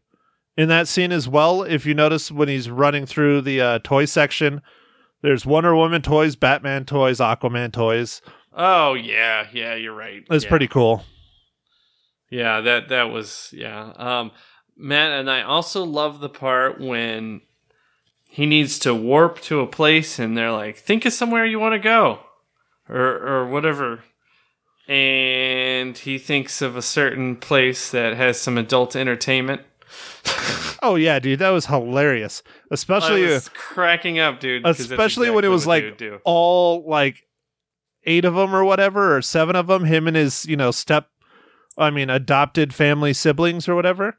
in 0.55 0.69
that 0.69 0.87
scene 0.87 1.11
as 1.11 1.27
well. 1.27 1.63
If 1.63 1.85
you 1.85 1.93
notice 1.93 2.31
when 2.31 2.47
he's 2.47 2.69
running 2.69 3.05
through 3.05 3.41
the 3.41 3.59
uh, 3.61 3.79
toy 3.83 4.05
section, 4.05 4.61
there's 5.21 5.45
Wonder 5.45 5.75
Woman 5.75 6.01
toys, 6.01 6.35
Batman 6.35 6.85
toys, 6.85 7.17
Aquaman 7.19 7.73
toys. 7.73 8.21
Oh 8.55 8.93
yeah, 8.93 9.47
yeah, 9.51 9.75
you're 9.75 9.93
right. 9.95 10.23
It's 10.29 10.43
Yeah. 10.45 10.49
pretty 10.49 10.67
cool. 10.67 11.03
Yeah, 12.29 12.61
that 12.61 12.89
that 12.89 13.09
was 13.09 13.49
yeah. 13.51 13.91
Um 13.95 14.31
Matt 14.79 15.11
and 15.19 15.29
I 15.29 15.41
also 15.41 15.83
love 15.83 16.21
the 16.21 16.29
part 16.29 16.79
when 16.79 17.41
he 18.29 18.45
needs 18.45 18.79
to 18.79 18.95
warp 18.95 19.41
to 19.41 19.59
a 19.59 19.67
place 19.67 20.17
and 20.19 20.37
they're 20.37 20.51
like, 20.51 20.77
think 20.77 21.05
of 21.05 21.13
somewhere 21.13 21.45
you 21.45 21.59
want 21.59 21.73
to 21.73 21.79
go. 21.79 22.19
Or 22.87 22.97
or 22.97 23.47
whatever. 23.47 24.03
And 24.87 25.95
he 25.95 26.17
thinks 26.17 26.61
of 26.61 26.75
a 26.75 26.81
certain 26.81 27.35
place 27.35 27.91
that 27.91 28.15
has 28.17 28.39
some 28.39 28.57
adult 28.57 28.95
entertainment. 28.95 29.61
Oh 30.81 30.95
yeah, 30.95 31.19
dude, 31.19 31.39
that 31.39 31.49
was 31.49 31.65
hilarious. 31.65 32.41
Especially 32.71 33.25
was 33.25 33.49
cracking 33.49 34.17
up, 34.17 34.39
dude. 34.39 34.65
especially 34.65 35.29
when 35.29 35.43
it 35.43 35.49
was 35.49 35.67
like 35.67 36.01
all 36.23 36.87
like 36.87 37.27
eight 38.05 38.23
of 38.23 38.33
them 38.35 38.55
or 38.55 38.63
whatever 38.63 39.15
or 39.15 39.21
seven 39.21 39.57
of 39.57 39.67
them 39.67 39.83
him 39.83 40.07
and 40.07 40.15
his 40.15 40.45
you 40.45 40.55
know 40.55 40.71
step 40.71 41.09
i 41.77 41.89
mean 41.89 42.09
adopted 42.09 42.73
family 42.73 43.13
siblings 43.13 43.67
or 43.67 43.75
whatever 43.75 44.17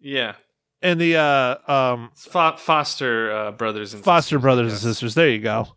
Yeah. 0.00 0.34
and 0.82 1.00
the 1.00 1.16
uh 1.16 1.56
um 1.72 2.10
fo- 2.14 2.56
foster 2.56 3.30
uh, 3.32 3.52
brothers 3.52 3.94
and 3.94 4.04
foster 4.04 4.26
sisters, 4.36 4.42
brothers 4.42 4.72
and 4.72 4.80
sisters. 4.80 5.14
There 5.14 5.28
you 5.28 5.40
go. 5.40 5.68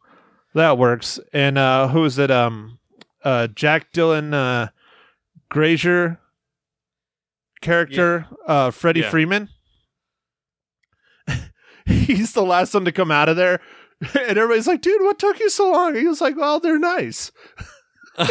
That 0.56 0.78
works. 0.78 1.20
And 1.34 1.58
uh 1.58 1.88
who 1.88 2.04
is 2.06 2.18
it? 2.20 2.32
Um 2.32 2.80
uh 3.24 3.48
jack 3.48 3.92
dylan 3.94 4.34
uh 4.34 4.70
grazer 5.50 6.20
character 7.62 8.28
uh 8.48 8.72
freddie 8.72 9.02
Yeah. 9.02 9.10
freeman. 9.10 9.50
He's 11.86 12.34
the 12.34 12.44
last 12.44 12.74
one 12.74 12.86
to 12.86 12.92
come 12.92 13.12
out 13.12 13.30
of 13.30 13.36
there. 13.38 13.60
And 14.16 14.38
everybody's 14.38 14.66
like 14.68 14.82
dude 14.82 15.02
what 15.02 15.20
took 15.20 15.40
you 15.42 15.50
so 15.50 15.72
long? 15.72 15.94
He 15.96 16.08
was 16.08 16.22
like 16.22 16.38
well 16.38 16.60
they're 16.62 16.80
nice 16.80 17.32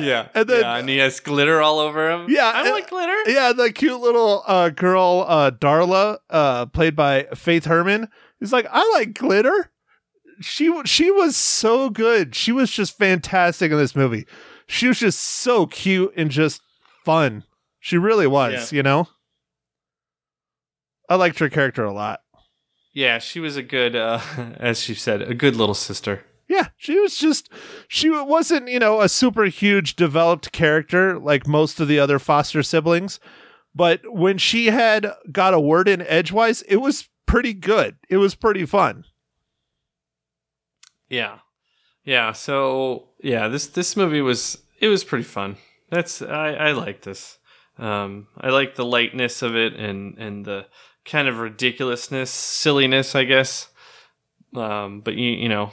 yeah. 0.00 0.28
And 0.34 0.48
then- 0.48 0.60
yeah, 0.60 0.76
and 0.76 0.88
he 0.88 0.98
has 0.98 1.20
glitter 1.20 1.60
all 1.60 1.78
over 1.78 2.10
him. 2.10 2.26
Yeah, 2.28 2.50
I 2.54 2.62
and- 2.62 2.70
like 2.70 2.90
glitter. 2.90 3.30
Yeah, 3.30 3.52
the 3.52 3.72
cute 3.72 4.00
little 4.00 4.42
uh, 4.46 4.70
girl, 4.70 5.24
uh, 5.28 5.50
Darla, 5.50 6.18
uh, 6.28 6.66
played 6.66 6.96
by 6.96 7.24
Faith 7.34 7.66
Herman, 7.66 8.08
is 8.40 8.52
like, 8.52 8.66
I 8.70 8.88
like 8.94 9.18
glitter. 9.18 9.70
She 10.40 10.72
she 10.86 11.10
was 11.10 11.36
so 11.36 11.90
good. 11.90 12.34
She 12.34 12.50
was 12.50 12.70
just 12.70 12.96
fantastic 12.96 13.70
in 13.70 13.76
this 13.76 13.94
movie. 13.94 14.26
She 14.66 14.88
was 14.88 14.98
just 14.98 15.20
so 15.20 15.66
cute 15.66 16.14
and 16.16 16.30
just 16.30 16.62
fun. 17.04 17.44
She 17.78 17.98
really 17.98 18.26
was, 18.26 18.72
you 18.72 18.82
know. 18.82 19.08
I 21.10 21.16
liked 21.16 21.40
her 21.40 21.50
character 21.50 21.84
a 21.84 21.92
lot. 21.92 22.20
Yeah, 22.94 23.18
she 23.18 23.38
was 23.38 23.56
a 23.56 23.62
good, 23.62 23.94
uh, 23.94 24.20
as 24.58 24.80
she 24.80 24.94
said, 24.94 25.20
a 25.22 25.34
good 25.34 25.56
little 25.56 25.74
sister. 25.74 26.24
Yeah, 26.50 26.70
she 26.76 26.98
was 26.98 27.16
just 27.16 27.48
she 27.86 28.10
wasn't, 28.10 28.68
you 28.68 28.80
know, 28.80 29.00
a 29.00 29.08
super 29.08 29.44
huge 29.44 29.94
developed 29.94 30.50
character 30.50 31.16
like 31.16 31.46
most 31.46 31.78
of 31.78 31.86
the 31.86 32.00
other 32.00 32.18
foster 32.18 32.64
siblings, 32.64 33.20
but 33.72 34.00
when 34.12 34.36
she 34.36 34.66
had 34.66 35.12
got 35.30 35.54
a 35.54 35.60
word 35.60 35.86
in 35.86 36.02
edgewise, 36.02 36.62
it 36.62 36.78
was 36.78 37.08
pretty 37.24 37.54
good. 37.54 37.98
It 38.08 38.16
was 38.16 38.34
pretty 38.34 38.66
fun. 38.66 39.04
Yeah, 41.08 41.38
yeah. 42.04 42.32
So 42.32 43.10
yeah, 43.22 43.46
this 43.46 43.68
this 43.68 43.96
movie 43.96 44.20
was 44.20 44.58
it 44.80 44.88
was 44.88 45.04
pretty 45.04 45.22
fun. 45.22 45.56
That's 45.88 46.20
I 46.20 46.54
I 46.54 46.72
like 46.72 47.02
this. 47.02 47.38
Um, 47.78 48.26
I 48.36 48.50
like 48.50 48.74
the 48.74 48.84
lightness 48.84 49.42
of 49.42 49.54
it 49.54 49.74
and 49.74 50.18
and 50.18 50.44
the 50.44 50.66
kind 51.04 51.28
of 51.28 51.38
ridiculousness, 51.38 52.32
silliness, 52.32 53.14
I 53.14 53.22
guess. 53.22 53.68
Um, 54.52 55.02
but 55.02 55.14
you 55.14 55.30
you 55.30 55.48
know, 55.48 55.70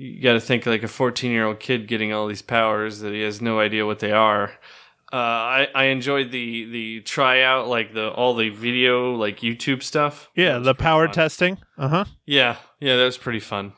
you 0.00 0.22
got 0.22 0.32
to 0.32 0.40
think 0.40 0.66
like 0.66 0.82
a 0.82 0.88
fourteen 0.88 1.30
year 1.30 1.46
old 1.46 1.60
kid 1.60 1.86
getting 1.86 2.12
all 2.12 2.26
these 2.26 2.42
powers 2.42 3.00
that 3.00 3.12
he 3.12 3.20
has 3.22 3.40
no 3.40 3.60
idea 3.60 3.86
what 3.86 3.98
they 3.98 4.12
are. 4.12 4.52
Uh, 5.12 5.16
I 5.16 5.68
I 5.74 5.84
enjoyed 5.84 6.30
the 6.30 6.70
the 6.70 7.00
tryout, 7.00 7.68
like 7.68 7.92
the 7.94 8.10
all 8.10 8.34
the 8.34 8.48
video 8.48 9.14
like 9.14 9.40
YouTube 9.40 9.82
stuff. 9.82 10.30
Yeah, 10.34 10.58
the 10.58 10.74
power 10.74 11.06
fun. 11.06 11.14
testing. 11.14 11.58
Uh-huh. 11.76 12.04
Yeah, 12.26 12.56
yeah, 12.80 12.96
that 12.96 13.04
was 13.04 13.18
pretty 13.18 13.40
fun. 13.40 13.74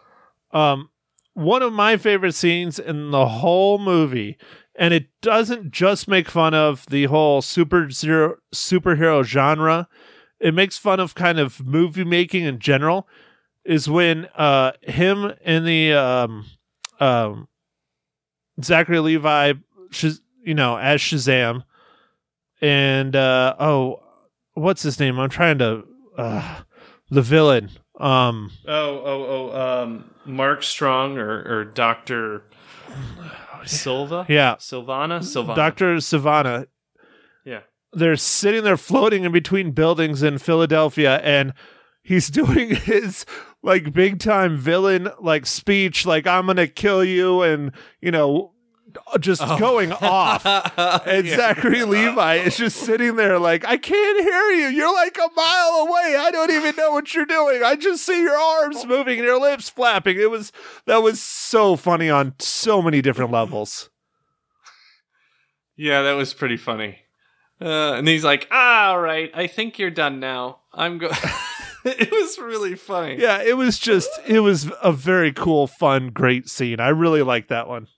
Um 0.53 0.91
one 1.35 1.63
of 1.63 1.73
my 1.73 1.97
favorite 1.97 2.35
scenes 2.35 2.79
in 2.79 3.11
the 3.11 3.27
whole 3.27 3.79
movie 3.79 4.37
and 4.75 4.93
it 4.93 5.07
doesn't 5.21 5.71
just 5.71 6.09
make 6.09 6.29
fun 6.29 6.55
of 6.55 6.85
the 6.87 7.05
whole 7.05 7.41
super 7.41 7.91
zero 7.91 8.37
superhero 8.55 9.25
genre 9.25 9.89
it 10.41 10.53
makes 10.53 10.77
fun 10.77 11.01
of 11.01 11.15
kind 11.15 11.39
of 11.39 11.65
movie 11.65 12.05
making 12.05 12.45
in 12.45 12.59
general 12.59 13.09
is 13.64 13.88
when 13.88 14.27
uh 14.37 14.72
him 14.83 15.33
and 15.44 15.66
the 15.66 15.92
um 15.92 16.44
um 17.01 17.48
Zachary 18.62 18.98
Levi 19.01 19.55
Shaz- 19.90 20.20
you 20.44 20.55
know 20.55 20.77
as 20.77 21.01
Shazam 21.01 21.64
and 22.61 23.14
uh 23.16 23.55
oh 23.59 24.03
what's 24.55 24.83
his 24.83 24.98
name 25.01 25.18
I'm 25.18 25.31
trying 25.31 25.59
to 25.59 25.85
uh 26.18 26.61
the 27.11 27.22
villain 27.22 27.70
um 28.01 28.51
Oh, 28.66 29.03
oh, 29.05 29.51
oh, 29.53 29.83
um, 29.83 30.11
Mark 30.25 30.62
Strong 30.62 31.18
or, 31.18 31.42
or 31.46 31.64
Doctor 31.64 32.42
Silva? 33.64 34.27
yeah 34.29 34.57
Silvana? 34.57 35.20
Silvana. 35.20 35.55
Dr. 35.55 35.96
Silvana 35.96 36.66
Yeah. 37.44 37.61
they're 37.92 38.16
sitting 38.16 38.64
there 38.64 38.77
floating 38.77 39.25
in 39.25 39.33
between 39.33 39.70
buildings 39.72 40.22
in 40.22 40.38
Philadelphia 40.38 41.18
and 41.22 41.53
he's 42.03 42.29
doing 42.40 42.75
his 42.75 43.25
like 43.62 43.92
big 43.92 44.18
time 44.18 44.57
villain 44.57 45.09
like 45.20 45.46
speech 45.46 46.05
like 46.05 46.27
I'm 46.27 46.46
going 46.46 46.57
to 46.57 46.66
kill 46.66 47.05
you 47.05 47.42
and 47.42 47.72
you 48.01 48.11
know 48.11 48.51
just 49.20 49.40
Oh. 49.42 49.59
going 49.59 49.90
off. 49.92 50.44
And 51.07 51.27
Yeah. 51.27 51.37
Zachary 51.37 51.83
Levi 51.85 52.35
is 52.37 52.59
just 52.59 52.77
sitting 52.77 53.16
there 53.16 53.38
like, 53.38 53.64
I 53.64 53.79
can't 53.79 54.20
hear 54.20 54.51
you. 54.51 54.66
You're 54.66 54.92
like 54.92 55.16
a 55.16 55.31
mile 55.35 55.87
away. 55.88 56.14
I 56.18 56.29
don't 56.31 56.51
even 56.51 56.77
know 56.77 56.90
what 56.92 57.14
you're 57.14 57.25
doing. 57.25 57.62
I 57.64 57.75
just 57.77 58.05
see 58.05 58.20
your 58.20 58.37
arms 58.37 58.85
moving 58.85 59.18
and 59.18 59.27
your 59.27 59.40
lips 59.40 59.70
flapping. 59.70 60.18
It 60.18 60.31
was 60.31 60.53
that 60.85 60.98
was 61.03 61.22
so 61.22 61.75
funny 61.77 62.11
on 62.11 62.35
so 62.38 62.83
many 62.83 63.01
different 63.01 63.31
levels. 63.31 63.88
Yeah, 65.77 66.03
that 66.03 66.12
was 66.12 66.35
pretty 66.35 66.59
funny. 66.59 66.98
Uh, 67.61 67.94
and 67.94 68.07
he's 68.07 68.25
like, 68.25 68.46
ah, 68.51 68.88
all 68.90 69.01
right, 69.01 69.31
I 69.35 69.46
think 69.46 69.79
you're 69.79 69.90
done 69.90 70.20
now. 70.20 70.59
I'm 70.72 70.98
go. 70.98 71.11
it 71.85 72.11
was 72.11 72.38
really 72.38 72.75
funny. 72.75 73.16
Yeah, 73.18 73.42
it 73.42 73.57
was 73.57 73.79
just 73.79 74.11
it 74.27 74.40
was 74.40 74.71
a 74.83 74.92
very 74.92 75.33
cool, 75.33 75.66
fun, 75.66 76.11
great 76.11 76.49
scene. 76.49 76.81
I 76.81 76.88
really 76.88 77.23
liked 77.23 77.49
that 77.49 77.68
one. 77.68 77.88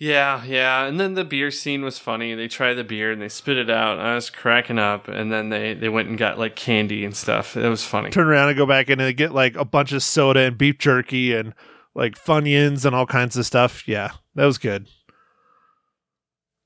Yeah, 0.00 0.42
yeah. 0.44 0.86
And 0.86 0.98
then 0.98 1.12
the 1.12 1.26
beer 1.26 1.50
scene 1.50 1.82
was 1.82 1.98
funny. 1.98 2.34
They 2.34 2.48
try 2.48 2.72
the 2.72 2.82
beer 2.82 3.12
and 3.12 3.20
they 3.20 3.28
spit 3.28 3.58
it 3.58 3.68
out. 3.68 3.98
I 3.98 4.14
was 4.14 4.30
cracking 4.30 4.78
up. 4.78 5.08
And 5.08 5.30
then 5.30 5.50
they, 5.50 5.74
they 5.74 5.90
went 5.90 6.08
and 6.08 6.16
got 6.16 6.38
like 6.38 6.56
candy 6.56 7.04
and 7.04 7.14
stuff. 7.14 7.54
It 7.54 7.68
was 7.68 7.84
funny. 7.84 8.08
Turn 8.08 8.26
around 8.26 8.48
and 8.48 8.56
go 8.56 8.64
back 8.64 8.88
in 8.88 8.98
and 8.98 9.14
get 9.14 9.34
like 9.34 9.56
a 9.56 9.64
bunch 9.64 9.92
of 9.92 10.02
soda 10.02 10.40
and 10.40 10.56
beef 10.56 10.78
jerky 10.78 11.34
and 11.34 11.52
like 11.94 12.14
funyuns 12.14 12.86
and 12.86 12.96
all 12.96 13.04
kinds 13.04 13.36
of 13.36 13.44
stuff. 13.44 13.86
Yeah, 13.86 14.12
that 14.36 14.46
was 14.46 14.56
good. 14.56 14.88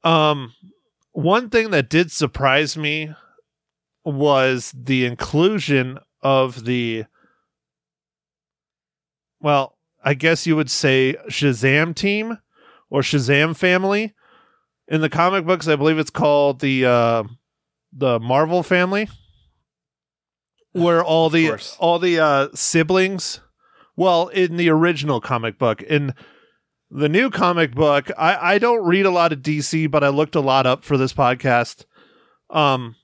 Um, 0.05 0.53
one 1.11 1.51
thing 1.51 1.73
that 1.73 1.91
did 1.91 2.13
surprise 2.13 2.77
me 2.77 3.13
was 4.05 4.73
the 4.77 5.05
inclusion 5.07 5.99
of 6.23 6.65
the, 6.65 7.05
well, 9.41 9.77
I 10.05 10.15
guess 10.15 10.47
you 10.47 10.57
would 10.57 10.71
say 10.71 11.17
Shazam 11.29 11.95
team 11.95 12.39
or 12.91 13.01
Shazam 13.01 13.57
family 13.57 14.15
In 14.87 15.01
the 15.01 15.09
comic 15.09 15.47
books, 15.47 15.67
I 15.67 15.77
believe 15.77 15.99
it's 15.99 16.11
called 16.11 16.61
the 16.61 16.85
uh, 16.85 17.25
the 17.91 18.21
Marvel 18.21 18.63
family, 18.63 19.09
where 20.73 21.03
all 21.03 21.31
the 21.31 21.59
all 21.79 21.99
the 21.99 22.21
uh, 22.21 22.49
siblings. 22.55 23.41
Well, 23.97 24.29
in 24.29 24.57
the 24.57 24.69
original 24.69 25.21
comic 25.21 25.59
book, 25.59 25.81
in 25.81 26.15
the 26.91 27.09
new 27.09 27.31
comic 27.31 27.75
book, 27.75 28.11
I 28.19 28.55
I 28.55 28.59
don't 28.59 28.85
read 28.85 29.07
a 29.07 29.11
lot 29.11 29.33
of 29.33 29.41
DC, 29.41 29.91
but 29.91 30.05
I 30.05 30.09
looked 30.09 30.35
a 30.35 30.41
lot 30.41 30.67
up 30.67 30.85
for 30.85 30.99
this 30.99 31.15
podcast. 31.15 31.87
Um, 32.51 32.97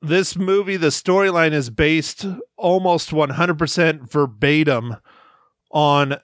this 0.00 0.36
movie, 0.36 0.76
the 0.76 0.88
storyline 0.88 1.52
is 1.52 1.70
based 1.70 2.26
almost 2.56 3.10
100% 3.10 4.10
verbatim 4.10 4.96
on 5.70 6.16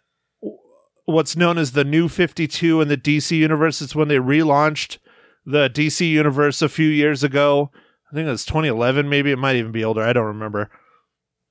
what's 1.07 1.37
known 1.37 1.59
as 1.59 1.73
the 1.73 1.85
New 1.85 2.09
52 2.09 2.81
in 2.81 2.89
the 2.89 2.97
DC 2.97 3.37
universe. 3.37 3.83
It's 3.83 3.95
when 3.95 4.09
they 4.09 4.17
relaunched 4.17 4.99
the 5.45 5.69
DC 5.69 6.09
universe 6.09 6.63
a 6.63 6.69
few 6.69 6.89
years 6.89 7.23
ago. 7.23 7.71
I 8.11 8.15
think 8.15 8.29
it 8.29 8.31
was 8.31 8.45
2011, 8.45 9.09
maybe 9.09 9.33
it 9.33 9.39
might 9.39 9.57
even 9.57 9.73
be 9.73 9.85
older. 9.85 10.03
I 10.03 10.13
don't 10.13 10.27
remember. 10.27 10.71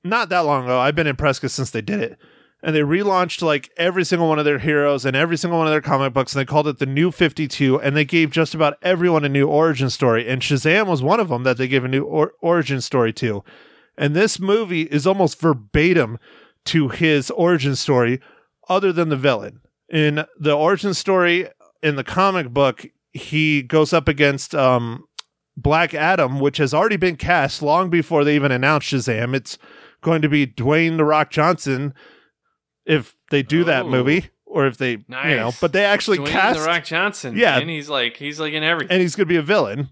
Not 0.02 0.28
that 0.30 0.40
long 0.40 0.64
ago. 0.64 0.78
I've 0.78 0.94
been 0.94 1.06
in 1.06 1.16
Prescott 1.16 1.50
since 1.50 1.70
they 1.70 1.82
did 1.82 2.00
it. 2.00 2.18
And 2.64 2.74
they 2.74 2.80
relaunched 2.80 3.42
like 3.42 3.70
every 3.76 4.06
single 4.06 4.26
one 4.26 4.38
of 4.38 4.46
their 4.46 4.58
heroes 4.58 5.04
and 5.04 5.14
every 5.14 5.36
single 5.36 5.58
one 5.58 5.66
of 5.66 5.70
their 5.70 5.82
comic 5.82 6.14
books, 6.14 6.34
and 6.34 6.40
they 6.40 6.50
called 6.50 6.66
it 6.66 6.78
the 6.78 6.86
New 6.86 7.10
52. 7.10 7.78
And 7.78 7.94
they 7.94 8.06
gave 8.06 8.30
just 8.30 8.54
about 8.54 8.78
everyone 8.80 9.22
a 9.22 9.28
new 9.28 9.46
origin 9.46 9.90
story. 9.90 10.26
And 10.26 10.40
Shazam 10.40 10.86
was 10.86 11.02
one 11.02 11.20
of 11.20 11.28
them 11.28 11.42
that 11.42 11.58
they 11.58 11.68
gave 11.68 11.84
a 11.84 11.88
new 11.88 12.04
or- 12.04 12.32
origin 12.40 12.80
story 12.80 13.12
to. 13.12 13.44
And 13.98 14.16
this 14.16 14.40
movie 14.40 14.84
is 14.84 15.06
almost 15.06 15.38
verbatim 15.38 16.18
to 16.64 16.88
his 16.88 17.30
origin 17.32 17.76
story, 17.76 18.18
other 18.66 18.94
than 18.94 19.10
the 19.10 19.16
villain. 19.16 19.60
In 19.90 20.24
the 20.40 20.54
origin 20.54 20.94
story 20.94 21.50
in 21.82 21.96
the 21.96 22.02
comic 22.02 22.48
book, 22.48 22.86
he 23.12 23.62
goes 23.62 23.92
up 23.92 24.08
against 24.08 24.54
um, 24.54 25.04
Black 25.54 25.92
Adam, 25.92 26.40
which 26.40 26.56
has 26.56 26.72
already 26.72 26.96
been 26.96 27.16
cast 27.16 27.60
long 27.60 27.90
before 27.90 28.24
they 28.24 28.34
even 28.34 28.50
announced 28.50 28.90
Shazam. 28.90 29.34
It's 29.34 29.58
going 30.00 30.22
to 30.22 30.30
be 30.30 30.46
Dwayne 30.46 30.96
the 30.96 31.04
Rock 31.04 31.30
Johnson 31.30 31.92
if 32.86 33.14
they 33.30 33.42
do 33.42 33.64
that 33.64 33.84
Oh. 33.86 33.90
movie, 33.90 34.30
or 34.46 34.66
if 34.66 34.76
they, 34.78 34.92
you 34.92 35.04
know, 35.08 35.52
but 35.60 35.72
they 35.72 35.84
actually 35.84 36.18
Dwayne 36.18 36.26
cast, 36.28 36.60
the 36.60 36.66
Rock 36.66 36.84
Johnson. 36.84 37.36
Yeah. 37.36 37.58
and 37.58 37.68
he's 37.68 37.88
like 37.88 38.16
he's 38.16 38.38
like 38.38 38.52
in 38.52 38.62
everything. 38.62 38.92
and 38.92 39.00
he's 39.02 39.16
going 39.16 39.26
to 39.26 39.32
be 39.32 39.36
a 39.38 39.42
villain. 39.42 39.88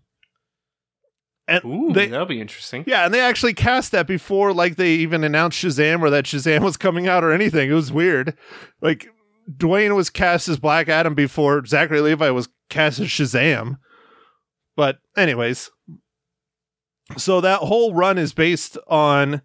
And 1.49 1.65
Ooh, 1.65 1.93
they, 1.93 2.07
that'll 2.07 2.25
be 2.27 2.41
interesting. 2.41 2.85
yeah, 2.87 3.05
and 3.05 3.13
they 3.13 3.21
actually 3.21 3.53
cast 3.55 3.91
that 3.93 4.07
before, 4.07 4.53
like 4.53 4.77
they 4.77 4.91
even 4.93 5.25
announced 5.25 5.59
Shazam 5.63 6.01
or 6.01 6.09
that 6.11 6.25
Shazam 6.25 6.61
was 6.65 6.77
coming 6.77 7.09
out 7.09 7.25
or 7.25 7.33
anything. 7.33 7.69
It 7.71 7.75
was 7.75 7.93
weird. 7.93 8.37
Like 8.81 9.09
Dwayne 9.51 9.97
was 9.97 10.09
cast 10.09 10.49
as 10.49 10.59
Black 10.61 10.89
Adam 10.89 11.15
before 11.15 11.65
Zachary 11.67 12.01
Levi 12.01 12.31
was 12.31 12.49
cast 12.71 13.01
as 13.01 13.09
Shazam. 13.09 13.79
But 14.77 14.99
anyways, 15.17 15.71
so 17.19 17.41
that 17.41 17.59
whole 17.59 17.93
run 17.93 18.19
is 18.19 18.33
based 18.33 18.79
on 18.87 19.43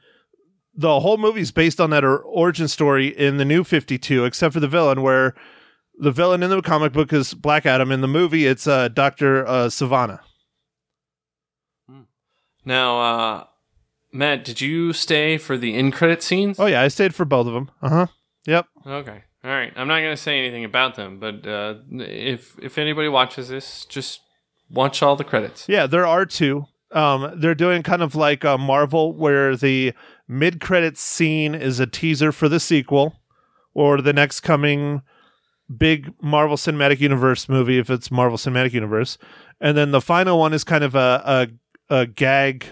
the 0.78 1.00
whole 1.00 1.18
movie's 1.18 1.52
based 1.52 1.82
on 1.82 1.90
that 1.90 2.04
origin 2.04 2.68
story 2.68 3.08
in 3.08 3.38
the 3.38 3.46
new 3.46 3.63
52 3.63 4.24
except 4.24 4.54
for 4.54 4.60
the 4.60 4.68
villain 4.68 5.02
where 5.02 5.34
the 6.00 6.12
villain 6.12 6.44
in 6.44 6.50
the 6.52 6.62
comic 6.62 6.94
book 6.94 7.12
is 7.12 7.34
Black 7.34 7.66
Adam 7.66 7.92
in 7.92 8.02
the 8.02 8.08
movie 8.08 8.46
it's 8.46 8.68
uh 8.68 8.88
Dr. 8.88 9.46
Uh, 9.48 9.70
Savannah. 9.70 10.22
Now, 12.68 13.00
uh, 13.00 13.44
Matt, 14.12 14.44
did 14.44 14.60
you 14.60 14.92
stay 14.92 15.38
for 15.38 15.58
the 15.58 15.74
in 15.74 15.90
credit 15.90 16.22
scenes? 16.22 16.60
Oh 16.60 16.66
yeah, 16.66 16.82
I 16.82 16.90
stayed 16.90 17.16
for 17.16 17.24
both 17.24 17.48
of 17.48 17.54
them. 17.54 17.72
Uh-huh. 17.82 18.08
Yep. 18.46 18.68
Okay. 18.86 19.24
All 19.44 19.52
right. 19.52 19.72
I'm 19.76 19.88
not 19.88 20.02
going 20.02 20.16
to 20.16 20.22
say 20.22 20.38
anything 20.38 20.66
about 20.66 20.96
them, 20.96 21.20
but 21.20 21.48
uh, 21.48 21.76
if 21.92 22.58
if 22.62 22.78
anybody 22.78 23.08
watches 23.08 23.48
this, 23.48 23.86
just 23.86 24.20
watch 24.70 25.02
all 25.02 25.16
the 25.16 25.24
credits. 25.24 25.70
Yeah, 25.70 25.88
there 25.88 26.06
are 26.06 26.26
two. 26.26 26.66
Um, 26.92 27.34
they're 27.38 27.56
doing 27.56 27.84
kind 27.84 28.02
of 28.02 28.16
like 28.16 28.44
uh, 28.44 28.58
Marvel, 28.58 29.13
where 29.13 29.56
the 29.56 29.94
mid-credits 30.28 31.02
scene 31.02 31.56
is 31.56 31.80
a 31.80 31.88
teaser 31.88 32.32
for 32.32 32.50
the 32.50 32.60
sequel 32.60 33.16
or 33.74 34.02
the 34.02 34.13
next 34.13 34.42
coming 34.42 35.02
big 35.76 36.13
Marvel 36.22 36.58
Cinematic 36.58 37.00
Universe 37.00 37.50
movie, 37.50 37.78
if 37.78 37.90
it's 37.90 38.10
Marvel 38.10 38.38
Cinematic 38.38 38.74
Universe, 38.74 39.18
and 39.60 39.78
then 39.78 39.92
the 39.92 40.02
final 40.02 40.40
one 40.40 40.54
is 40.54 40.63
kind 40.63 40.84
of 40.84 40.96
a 40.96 41.50
a, 41.90 41.96
a 41.96 42.06
gag, 42.06 42.66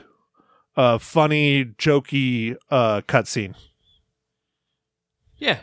uh, 0.76 0.98
funny, 0.98 1.66
jokey 1.66 2.56
uh, 2.70 3.02
cutscene. 3.02 3.56
Yeah. 5.38 5.60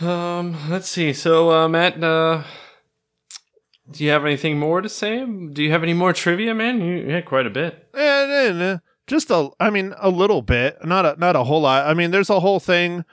Um, 0.00 0.56
let's 0.68 0.88
see. 0.88 1.12
So, 1.12 1.50
uh, 1.50 1.68
Matt, 1.68 2.02
uh, 2.02 2.42
do 3.90 4.04
you 4.04 4.10
have 4.10 4.24
anything 4.24 4.58
more 4.58 4.80
to 4.80 4.88
say? 4.88 5.24
Do 5.24 5.62
you 5.62 5.70
have 5.70 5.82
any 5.82 5.94
more 5.94 6.12
trivia, 6.12 6.54
man? 6.54 6.80
You, 6.80 7.10
had 7.10 7.26
quite 7.26 7.46
a 7.46 7.50
bit. 7.50 7.88
Uh, 7.94 8.78
just 9.06 9.30
a, 9.30 9.50
I 9.60 9.70
mean, 9.70 9.94
a 9.98 10.08
little 10.10 10.42
bit, 10.42 10.78
not 10.84 11.04
a, 11.04 11.16
not 11.18 11.36
a 11.36 11.44
whole 11.44 11.60
lot. 11.62 11.86
I 11.86 11.94
mean, 11.94 12.10
there's 12.10 12.30
a 12.30 12.40
whole 12.40 12.60
thing 12.60 13.04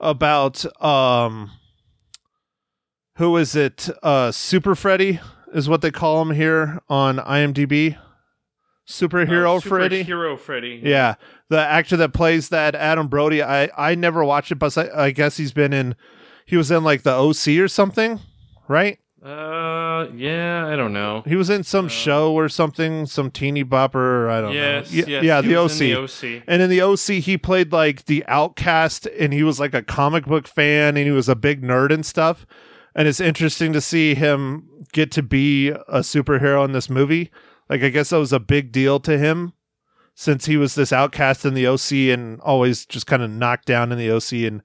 about, 0.00 0.64
um, 0.84 1.50
who 3.16 3.36
is 3.36 3.54
it? 3.54 3.88
Uh, 4.02 4.32
Super 4.32 4.74
Freddy 4.74 5.20
is 5.54 5.68
what 5.68 5.82
they 5.82 5.90
call 5.90 6.22
him 6.22 6.30
here 6.30 6.80
on 6.88 7.18
IMDb. 7.18 7.96
Superhero 8.88 9.58
Uh, 9.58 9.60
Freddy. 9.60 10.04
Superhero 10.04 10.38
Freddy. 10.38 10.80
Yeah, 10.82 11.14
the 11.48 11.60
actor 11.60 11.96
that 11.98 12.12
plays 12.12 12.48
that 12.48 12.74
Adam 12.74 13.06
Brody. 13.08 13.40
I 13.42 13.70
I 13.76 13.94
never 13.94 14.24
watched 14.24 14.50
it, 14.50 14.56
but 14.56 14.76
I, 14.76 15.04
I 15.04 15.10
guess 15.12 15.36
he's 15.36 15.52
been 15.52 15.72
in. 15.72 15.94
He 16.46 16.56
was 16.56 16.70
in 16.70 16.82
like 16.82 17.02
the 17.04 17.12
OC 17.12 17.60
or 17.62 17.68
something, 17.68 18.18
right? 18.66 18.98
Uh, 19.24 20.08
yeah, 20.16 20.66
I 20.66 20.74
don't 20.74 20.92
know. 20.92 21.22
He 21.26 21.36
was 21.36 21.48
in 21.48 21.62
some 21.62 21.86
Uh, 21.86 21.90
show 21.90 22.32
or 22.32 22.48
something, 22.48 23.06
some 23.06 23.30
teeny 23.30 23.62
bopper. 23.64 24.28
I 24.28 24.40
don't 24.40 24.52
Yes, 24.52 24.90
know. 24.92 24.98
Y- 24.98 25.04
yes, 25.08 25.22
yeah, 25.24 25.40
the 25.40 25.56
OC. 25.56 25.78
the 25.78 25.94
OC. 25.94 26.42
And 26.48 26.60
in 26.60 26.68
the 26.70 26.80
OC, 26.82 27.20
he 27.20 27.38
played 27.38 27.72
like 27.72 28.06
the 28.06 28.24
outcast, 28.26 29.06
and 29.18 29.32
he 29.32 29.42
was 29.44 29.60
like 29.60 29.74
a 29.74 29.82
comic 29.82 30.26
book 30.26 30.48
fan, 30.48 30.96
and 30.96 31.06
he 31.06 31.12
was 31.12 31.28
a 31.28 31.36
big 31.36 31.62
nerd 31.62 31.92
and 31.92 32.04
stuff. 32.04 32.46
And 32.96 33.06
it's 33.06 33.20
interesting 33.20 33.72
to 33.74 33.80
see 33.80 34.14
him 34.16 34.68
get 34.92 35.10
to 35.12 35.22
be 35.22 35.68
a 35.68 36.00
superhero 36.00 36.64
in 36.64 36.72
this 36.72 36.90
movie. 36.90 37.30
Like, 37.70 37.82
I 37.82 37.88
guess 37.90 38.10
that 38.10 38.18
was 38.18 38.32
a 38.32 38.40
big 38.40 38.72
deal 38.72 38.98
to 39.00 39.16
him 39.16 39.52
since 40.14 40.44
he 40.44 40.56
was 40.58 40.74
this 40.74 40.92
outcast 40.92 41.46
in 41.46 41.54
the 41.54 41.66
OC 41.66 42.10
and 42.10 42.38
always 42.42 42.84
just 42.84 43.06
kind 43.06 43.22
of 43.22 43.30
knocked 43.30 43.64
down 43.66 43.92
in 43.92 43.98
the 43.98 44.10
OC. 44.10 44.44
And, 44.46 44.62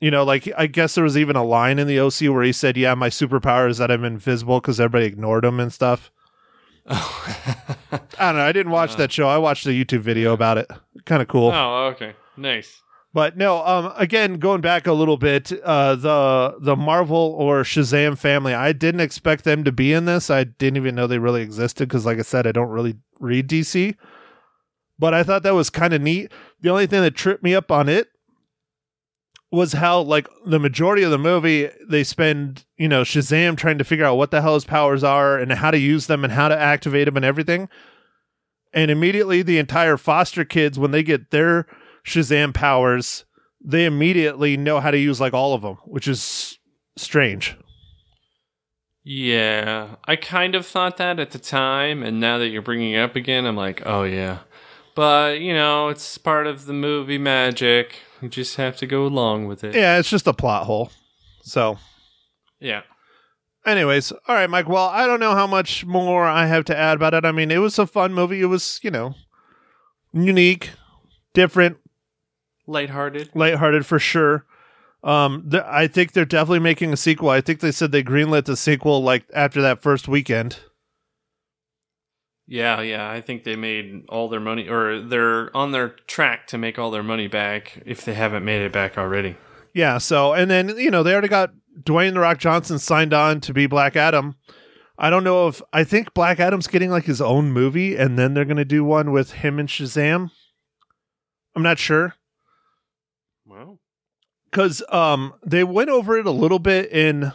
you 0.00 0.10
know, 0.10 0.24
like, 0.24 0.48
I 0.56 0.66
guess 0.66 0.94
there 0.94 1.04
was 1.04 1.16
even 1.16 1.36
a 1.36 1.44
line 1.44 1.78
in 1.78 1.86
the 1.86 1.98
OC 2.00 2.22
where 2.32 2.42
he 2.42 2.52
said, 2.52 2.76
Yeah, 2.76 2.94
my 2.94 3.08
superpower 3.08 3.68
is 3.68 3.78
that 3.78 3.90
I'm 3.90 4.04
invisible 4.04 4.60
because 4.60 4.78
everybody 4.80 5.06
ignored 5.06 5.44
him 5.44 5.58
and 5.60 5.72
stuff. 5.72 6.10
I 6.88 7.76
don't 8.18 8.36
know. 8.36 8.42
I 8.44 8.52
didn't 8.52 8.72
watch 8.72 8.92
Uh. 8.92 8.96
that 8.96 9.12
show. 9.12 9.28
I 9.28 9.38
watched 9.38 9.66
a 9.66 9.70
YouTube 9.70 10.00
video 10.00 10.32
about 10.32 10.58
it. 10.58 10.70
Kind 11.04 11.22
of 11.22 11.28
cool. 11.28 11.50
oh, 11.52 11.86
okay, 11.94 12.14
nice. 12.36 12.82
But 13.12 13.36
no, 13.36 13.64
um, 13.64 13.92
again, 13.96 14.34
going 14.34 14.60
back 14.60 14.86
a 14.86 14.92
little 14.92 15.16
bit, 15.16 15.50
uh, 15.64 15.94
the 15.96 16.56
the 16.60 16.76
Marvel 16.76 17.34
or 17.38 17.62
Shazam 17.62 18.18
family, 18.18 18.52
I 18.52 18.72
didn't 18.72 19.00
expect 19.00 19.44
them 19.44 19.64
to 19.64 19.72
be 19.72 19.92
in 19.92 20.04
this. 20.04 20.28
I 20.30 20.44
didn't 20.44 20.76
even 20.76 20.94
know 20.94 21.06
they 21.06 21.18
really 21.18 21.40
existed 21.42 21.88
because, 21.88 22.04
like 22.04 22.18
I 22.18 22.22
said, 22.22 22.46
I 22.46 22.52
don't 22.52 22.68
really 22.68 22.96
read 23.18 23.48
DC. 23.48 23.96
But 24.98 25.14
I 25.14 25.22
thought 25.22 25.42
that 25.44 25.54
was 25.54 25.70
kind 25.70 25.92
of 25.94 26.02
neat. 26.02 26.30
The 26.60 26.68
only 26.70 26.86
thing 26.86 27.02
that 27.02 27.14
tripped 27.14 27.42
me 27.42 27.54
up 27.54 27.70
on 27.70 27.88
it 27.88 28.08
was 29.50 29.74
how, 29.74 30.00
like, 30.00 30.28
the 30.44 30.58
majority 30.58 31.02
of 31.02 31.10
the 31.10 31.18
movie, 31.18 31.70
they 31.88 32.02
spend, 32.02 32.64
you 32.76 32.88
know, 32.88 33.02
Shazam 33.02 33.56
trying 33.56 33.78
to 33.78 33.84
figure 33.84 34.04
out 34.04 34.16
what 34.16 34.30
the 34.30 34.42
hell 34.42 34.54
his 34.54 34.64
powers 34.64 35.04
are 35.04 35.38
and 35.38 35.52
how 35.52 35.70
to 35.70 35.78
use 35.78 36.06
them 36.06 36.24
and 36.24 36.32
how 36.32 36.48
to 36.48 36.58
activate 36.58 37.06
them 37.06 37.16
and 37.16 37.24
everything. 37.24 37.68
And 38.72 38.90
immediately, 38.90 39.42
the 39.42 39.58
entire 39.58 39.96
foster 39.96 40.44
kids, 40.44 40.78
when 40.78 40.90
they 40.90 41.02
get 41.02 41.30
their 41.30 41.66
Shazam 42.04 42.52
powers, 42.52 43.24
they 43.64 43.84
immediately 43.84 44.56
know 44.56 44.80
how 44.80 44.90
to 44.90 44.98
use 44.98 45.20
like 45.20 45.34
all 45.34 45.54
of 45.54 45.62
them, 45.62 45.78
which 45.84 46.06
is 46.06 46.58
strange. 46.96 47.56
Yeah, 49.02 49.96
I 50.04 50.16
kind 50.16 50.56
of 50.56 50.66
thought 50.66 50.96
that 50.96 51.20
at 51.20 51.30
the 51.30 51.38
time, 51.38 52.02
and 52.02 52.18
now 52.18 52.38
that 52.38 52.48
you're 52.48 52.60
bringing 52.60 52.92
it 52.92 53.00
up 53.00 53.14
again, 53.14 53.46
I'm 53.46 53.56
like, 53.56 53.82
oh 53.86 54.02
yeah. 54.02 54.40
But 54.96 55.40
you 55.40 55.54
know, 55.54 55.88
it's 55.88 56.18
part 56.18 56.46
of 56.46 56.66
the 56.66 56.72
movie 56.72 57.18
magic. 57.18 58.00
You 58.22 58.28
just 58.28 58.56
have 58.56 58.76
to 58.78 58.86
go 58.86 59.04
along 59.06 59.46
with 59.46 59.62
it. 59.64 59.74
Yeah, 59.74 59.98
it's 59.98 60.08
just 60.10 60.26
a 60.26 60.32
plot 60.32 60.64
hole. 60.66 60.90
So, 61.42 61.78
Yeah. 62.58 62.82
anyways, 63.64 64.10
all 64.12 64.34
right, 64.34 64.48
Mike. 64.50 64.68
Well, 64.68 64.86
I 64.88 65.06
don't 65.06 65.20
know 65.20 65.34
how 65.34 65.46
much 65.46 65.84
more 65.84 66.24
I 66.26 66.46
have 66.46 66.64
to 66.66 66.76
add 66.76 66.96
about 66.96 67.14
it. 67.14 67.24
I 67.24 67.32
mean, 67.32 67.50
it 67.50 67.58
was 67.58 67.78
a 67.78 67.86
fun 67.86 68.14
movie. 68.14 68.40
It 68.40 68.46
was, 68.46 68.80
you 68.82 68.90
know, 68.90 69.14
unique, 70.12 70.70
different, 71.34 71.76
Lighthearted. 72.66 73.30
lighthearted 73.34 73.86
for 73.86 73.98
sure. 73.98 74.44
Um, 75.04 75.48
th- 75.50 75.62
I 75.66 75.86
think 75.86 76.12
they're 76.12 76.24
definitely 76.24 76.58
making 76.60 76.92
a 76.92 76.96
sequel. 76.96 77.28
I 77.30 77.40
think 77.40 77.60
they 77.60 77.70
said 77.70 77.92
they 77.92 78.02
greenlit 78.02 78.46
the 78.46 78.56
sequel 78.56 79.02
like 79.02 79.24
after 79.32 79.62
that 79.62 79.80
first 79.80 80.08
weekend. 80.08 80.58
Yeah, 82.48 82.80
yeah. 82.80 83.10
I 83.10 83.20
think 83.20 83.42
they 83.44 83.56
made 83.56 84.04
all 84.08 84.28
their 84.28 84.40
money, 84.40 84.68
or 84.68 85.00
they're 85.00 85.54
on 85.56 85.72
their 85.72 85.90
track 86.06 86.46
to 86.48 86.58
make 86.58 86.78
all 86.78 86.90
their 86.90 87.02
money 87.02 87.26
back 87.26 87.82
if 87.84 88.04
they 88.04 88.14
haven't 88.14 88.44
made 88.44 88.62
it 88.62 88.72
back 88.72 88.96
already. 88.96 89.36
Yeah. 89.74 89.98
So, 89.98 90.32
and 90.32 90.50
then 90.50 90.76
you 90.78 90.90
know 90.90 91.02
they 91.02 91.12
already 91.12 91.28
got 91.28 91.52
Dwayne 91.82 92.14
the 92.14 92.20
Rock 92.20 92.38
Johnson 92.38 92.78
signed 92.78 93.12
on 93.12 93.40
to 93.42 93.52
be 93.52 93.66
Black 93.66 93.96
Adam. 93.96 94.36
I 94.98 95.10
don't 95.10 95.24
know 95.24 95.48
if 95.48 95.60
I 95.72 95.84
think 95.84 96.14
Black 96.14 96.40
Adam's 96.40 96.68
getting 96.68 96.90
like 96.90 97.04
his 97.04 97.20
own 97.20 97.52
movie, 97.52 97.96
and 97.96 98.18
then 98.18 98.34
they're 98.34 98.44
going 98.44 98.56
to 98.56 98.64
do 98.64 98.84
one 98.84 99.12
with 99.12 99.32
him 99.32 99.58
and 99.58 99.68
Shazam. 99.68 100.30
I'm 101.54 101.62
not 101.62 101.78
sure 101.78 102.14
Well, 103.46 103.80
because 104.50 104.82
um 104.90 105.32
they 105.44 105.64
went 105.64 105.88
over 105.90 106.18
it 106.18 106.26
a 106.26 106.30
little 106.30 106.58
bit 106.58 106.92
in 106.92 107.32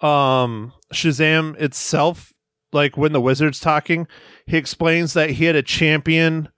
um 0.00 0.72
Shazam 0.92 1.56
itself 1.60 2.32
like 2.72 2.96
when 2.96 3.12
the 3.12 3.20
wizard's 3.20 3.60
talking 3.60 4.06
he 4.46 4.56
explains 4.56 5.12
that 5.12 5.30
he 5.30 5.44
had 5.44 5.56
a 5.56 5.62
champion 5.62 6.48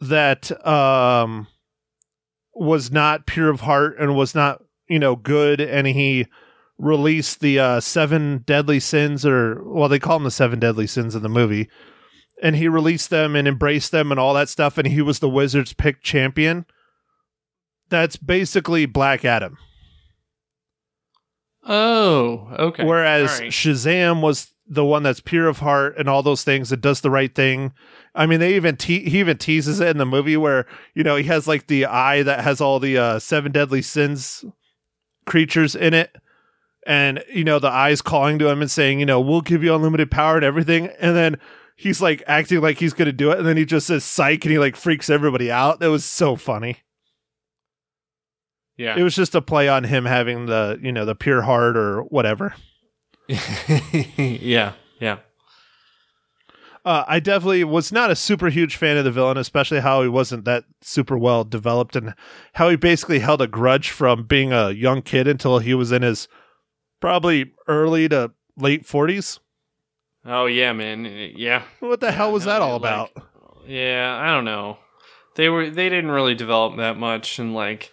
that 0.00 0.66
um 0.66 1.46
was 2.54 2.90
not 2.90 3.26
pure 3.26 3.50
of 3.50 3.60
heart 3.60 3.98
and 3.98 4.16
was 4.16 4.34
not 4.34 4.62
you 4.88 4.98
know 4.98 5.16
good 5.16 5.60
and 5.60 5.86
he 5.86 6.26
released 6.78 7.40
the 7.40 7.58
uh 7.58 7.80
seven 7.80 8.38
deadly 8.46 8.80
sins 8.80 9.24
or 9.24 9.62
well 9.64 9.88
they 9.88 9.98
call 9.98 10.16
them 10.18 10.24
the 10.24 10.30
seven 10.30 10.58
deadly 10.58 10.86
sins 10.86 11.14
in 11.14 11.22
the 11.22 11.28
movie 11.28 11.68
and 12.42 12.56
he 12.56 12.68
released 12.68 13.10
them 13.10 13.36
and 13.36 13.46
embraced 13.46 13.92
them 13.92 14.10
and 14.10 14.18
all 14.18 14.34
that 14.34 14.48
stuff 14.48 14.76
and 14.76 14.88
he 14.88 15.00
was 15.00 15.20
the 15.20 15.28
wizard's 15.28 15.72
pick 15.72 16.02
champion 16.02 16.66
that's 17.88 18.16
basically 18.16 18.86
black 18.86 19.24
adam 19.24 19.56
oh, 21.66 22.48
okay. 22.58 22.84
Whereas 22.84 23.40
right. 23.40 23.50
Shazam 23.50 24.20
was 24.20 24.52
the 24.66 24.84
one 24.84 25.02
that's 25.02 25.20
pure 25.20 25.46
of 25.48 25.58
heart 25.58 25.94
and 25.98 26.08
all 26.08 26.22
those 26.22 26.42
things 26.44 26.70
that 26.70 26.80
does 26.80 27.00
the 27.02 27.10
right 27.10 27.34
thing. 27.34 27.72
I 28.14 28.26
mean, 28.26 28.40
they 28.40 28.54
even 28.54 28.76
te- 28.76 29.08
he 29.08 29.18
even 29.20 29.36
teases 29.38 29.80
it 29.80 29.88
in 29.88 29.98
the 29.98 30.06
movie 30.06 30.36
where 30.36 30.66
you 30.94 31.02
know 31.02 31.16
he 31.16 31.24
has 31.24 31.46
like 31.46 31.66
the 31.66 31.86
eye 31.86 32.22
that 32.22 32.42
has 32.44 32.60
all 32.60 32.80
the 32.80 32.96
uh, 32.96 33.18
seven 33.18 33.52
deadly 33.52 33.82
sins 33.82 34.44
creatures 35.26 35.74
in 35.74 35.92
it, 35.94 36.16
and 36.86 37.22
you 37.32 37.44
know 37.44 37.58
the 37.58 37.68
eyes 37.68 38.00
calling 38.00 38.38
to 38.38 38.48
him 38.48 38.62
and 38.62 38.70
saying, 38.70 39.00
you 39.00 39.06
know, 39.06 39.20
we'll 39.20 39.40
give 39.40 39.62
you 39.62 39.74
unlimited 39.74 40.10
power 40.10 40.36
and 40.36 40.44
everything, 40.44 40.88
and 41.00 41.16
then. 41.16 41.38
He's 41.76 42.00
like 42.00 42.22
acting 42.28 42.60
like 42.60 42.78
he's 42.78 42.92
gonna 42.92 43.10
do 43.10 43.32
it, 43.32 43.38
and 43.40 43.48
then 43.48 43.56
he 43.56 43.64
just 43.64 43.88
says 43.88 44.04
"psych" 44.04 44.44
and 44.44 44.52
he 44.52 44.60
like 44.60 44.76
freaks 44.76 45.10
everybody 45.10 45.50
out. 45.50 45.80
That 45.80 45.88
was 45.90 46.04
so 46.04 46.36
funny. 46.36 46.76
yeah. 48.76 48.96
It 48.96 49.02
was 49.02 49.16
just 49.16 49.34
a 49.34 49.42
play 49.42 49.68
on 49.68 49.82
him 49.82 50.04
having 50.04 50.46
the 50.46 50.78
you 50.80 50.92
know 50.92 51.04
the 51.04 51.16
pure 51.16 51.42
heart 51.42 51.76
or 51.76 52.02
whatever. 52.04 52.54
yeah. 54.18 54.72
Yeah. 55.00 55.18
Uh, 56.84 57.02
I 57.08 57.18
definitely 57.18 57.64
was 57.64 57.90
not 57.92 58.10
a 58.10 58.16
super 58.16 58.50
huge 58.50 58.76
fan 58.76 58.98
of 58.98 59.04
the 59.04 59.10
villain, 59.10 59.38
especially 59.38 59.80
how 59.80 60.02
he 60.02 60.08
wasn't 60.08 60.44
that 60.44 60.64
super 60.82 61.16
well 61.16 61.42
developed 61.42 61.96
and 61.96 62.14
how 62.54 62.68
he 62.68 62.76
basically 62.76 63.20
held 63.20 63.40
a 63.40 63.46
grudge 63.46 63.88
from 63.90 64.24
being 64.24 64.52
a 64.52 64.70
young 64.70 65.00
kid 65.00 65.26
until 65.26 65.60
he 65.60 65.72
was 65.72 65.92
in 65.92 66.02
his 66.02 66.28
probably 67.00 67.52
early 67.68 68.06
to 68.10 68.32
late 68.58 68.84
40s. 68.86 69.38
Oh 70.26 70.44
yeah, 70.46 70.72
man. 70.74 71.06
Yeah. 71.36 71.62
What 71.80 72.00
the 72.00 72.12
hell 72.12 72.32
was 72.32 72.44
that 72.44 72.60
all 72.60 72.78
like- 72.78 72.80
about? 72.80 73.10
Yeah, 73.66 74.18
I 74.22 74.26
don't 74.34 74.44
know. 74.44 74.76
They 75.36 75.48
were 75.48 75.70
they 75.70 75.88
didn't 75.88 76.10
really 76.10 76.34
develop 76.34 76.76
that 76.76 76.98
much 76.98 77.38
and 77.38 77.54
like 77.54 77.90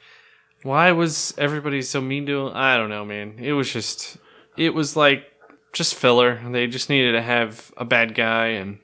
why 0.63 0.91
was 0.91 1.33
everybody 1.37 1.81
so 1.81 2.01
mean 2.01 2.25
to 2.25 2.47
him? 2.47 2.51
I 2.55 2.75
don't 2.77 2.89
know, 2.89 3.05
man. 3.05 3.35
It 3.39 3.53
was 3.53 3.71
just 3.71 4.17
it 4.57 4.73
was 4.73 4.95
like 4.95 5.25
just 5.73 5.95
filler. 5.95 6.41
They 6.49 6.67
just 6.67 6.89
needed 6.89 7.13
to 7.13 7.21
have 7.21 7.71
a 7.77 7.85
bad 7.85 8.15
guy 8.15 8.47
and 8.47 8.79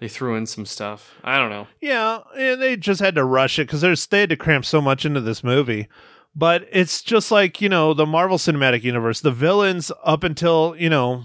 they 0.00 0.08
threw 0.08 0.36
in 0.36 0.46
some 0.46 0.66
stuff. 0.66 1.14
I 1.24 1.38
don't 1.38 1.50
know. 1.50 1.66
Yeah, 1.80 2.20
and 2.36 2.62
they 2.62 2.76
just 2.76 3.00
had 3.00 3.16
to 3.16 3.24
rush 3.24 3.58
it 3.58 3.66
because 3.66 4.08
they 4.08 4.20
had 4.20 4.30
to 4.30 4.36
cram 4.36 4.62
so 4.62 4.80
much 4.80 5.04
into 5.04 5.20
this 5.20 5.42
movie. 5.42 5.88
But 6.34 6.68
it's 6.70 7.02
just 7.02 7.30
like 7.30 7.60
you 7.60 7.68
know 7.68 7.94
the 7.94 8.06
Marvel 8.06 8.38
Cinematic 8.38 8.82
Universe. 8.82 9.20
The 9.20 9.32
villains 9.32 9.90
up 10.04 10.22
until 10.22 10.76
you 10.78 10.88
know 10.88 11.24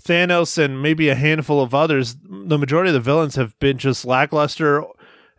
Thanos 0.00 0.62
and 0.62 0.80
maybe 0.80 1.08
a 1.08 1.14
handful 1.14 1.60
of 1.60 1.74
others, 1.74 2.16
the 2.22 2.58
majority 2.58 2.90
of 2.90 2.94
the 2.94 3.00
villains 3.00 3.34
have 3.34 3.58
been 3.58 3.78
just 3.78 4.04
lackluster 4.04 4.84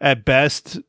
at 0.02 0.26
best. 0.26 0.80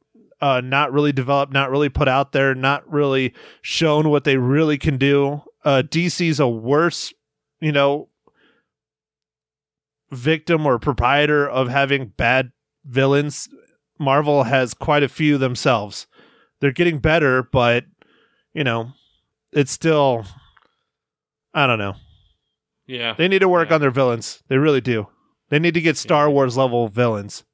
Uh, 0.42 0.60
not 0.62 0.90
really 0.90 1.12
developed, 1.12 1.52
not 1.52 1.70
really 1.70 1.90
put 1.90 2.08
out 2.08 2.32
there, 2.32 2.54
not 2.54 2.90
really 2.90 3.34
shown 3.60 4.08
what 4.08 4.24
they 4.24 4.38
really 4.38 4.78
can 4.78 4.96
do. 4.96 5.42
Uh, 5.64 5.82
DC's 5.86 6.40
a 6.40 6.48
worse, 6.48 7.12
you 7.60 7.72
know, 7.72 8.08
victim 10.10 10.66
or 10.66 10.78
proprietor 10.78 11.48
of 11.48 11.68
having 11.68 12.06
bad 12.08 12.52
villains. 12.84 13.48
Marvel 13.98 14.44
has 14.44 14.72
quite 14.74 15.02
a 15.02 15.08
few 15.08 15.36
themselves. 15.38 16.06
They're 16.60 16.72
getting 16.72 16.98
better, 16.98 17.42
but 17.42 17.84
you 18.54 18.64
know, 18.64 18.92
it's 19.52 19.70
still 19.72 20.24
I 21.52 21.66
don't 21.66 21.78
know. 21.78 21.94
Yeah. 22.86 23.14
They 23.14 23.28
need 23.28 23.40
to 23.40 23.48
work 23.48 23.68
Yeah. 23.68 23.76
on 23.76 23.80
their 23.80 23.90
villains. 23.90 24.42
They 24.48 24.56
really 24.58 24.80
do. 24.80 25.08
They 25.48 25.58
need 25.58 25.74
to 25.74 25.80
get 25.80 25.96
Star 25.96 26.26
Yeah. 26.26 26.32
Wars 26.32 26.56
level 26.56 26.88
villains. 26.88 27.44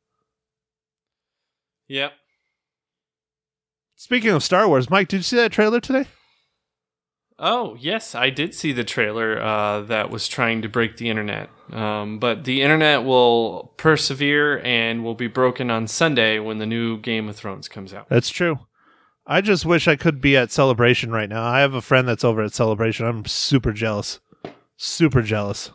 Yep. 1.88 2.12
Speaking 3.96 4.30
of 4.30 4.42
Star 4.42 4.68
Wars, 4.68 4.90
Mike, 4.90 5.08
did 5.08 5.18
you 5.18 5.22
see 5.22 5.36
that 5.36 5.52
trailer 5.52 5.80
today? 5.80 6.06
Oh, 7.38 7.76
yes, 7.78 8.14
I 8.14 8.30
did 8.30 8.54
see 8.54 8.72
the 8.72 8.84
trailer 8.84 9.38
uh, 9.40 9.82
that 9.82 10.10
was 10.10 10.26
trying 10.26 10.62
to 10.62 10.68
break 10.68 10.96
the 10.96 11.10
internet. 11.10 11.50
Um, 11.70 12.18
but 12.18 12.44
the 12.44 12.62
internet 12.62 13.04
will 13.04 13.74
persevere 13.76 14.60
and 14.60 15.04
will 15.04 15.14
be 15.14 15.26
broken 15.26 15.70
on 15.70 15.86
Sunday 15.86 16.38
when 16.38 16.58
the 16.58 16.66
new 16.66 16.98
Game 16.98 17.28
of 17.28 17.36
Thrones 17.36 17.68
comes 17.68 17.92
out. 17.92 18.08
That's 18.08 18.30
true. 18.30 18.60
I 19.26 19.42
just 19.42 19.66
wish 19.66 19.86
I 19.86 19.96
could 19.96 20.20
be 20.20 20.36
at 20.36 20.50
Celebration 20.50 21.10
right 21.10 21.28
now. 21.28 21.44
I 21.44 21.60
have 21.60 21.74
a 21.74 21.82
friend 21.82 22.08
that's 22.08 22.24
over 22.24 22.42
at 22.42 22.54
Celebration. 22.54 23.04
I'm 23.04 23.26
super 23.26 23.72
jealous. 23.72 24.20
Super 24.78 25.20
jealous. 25.20 25.72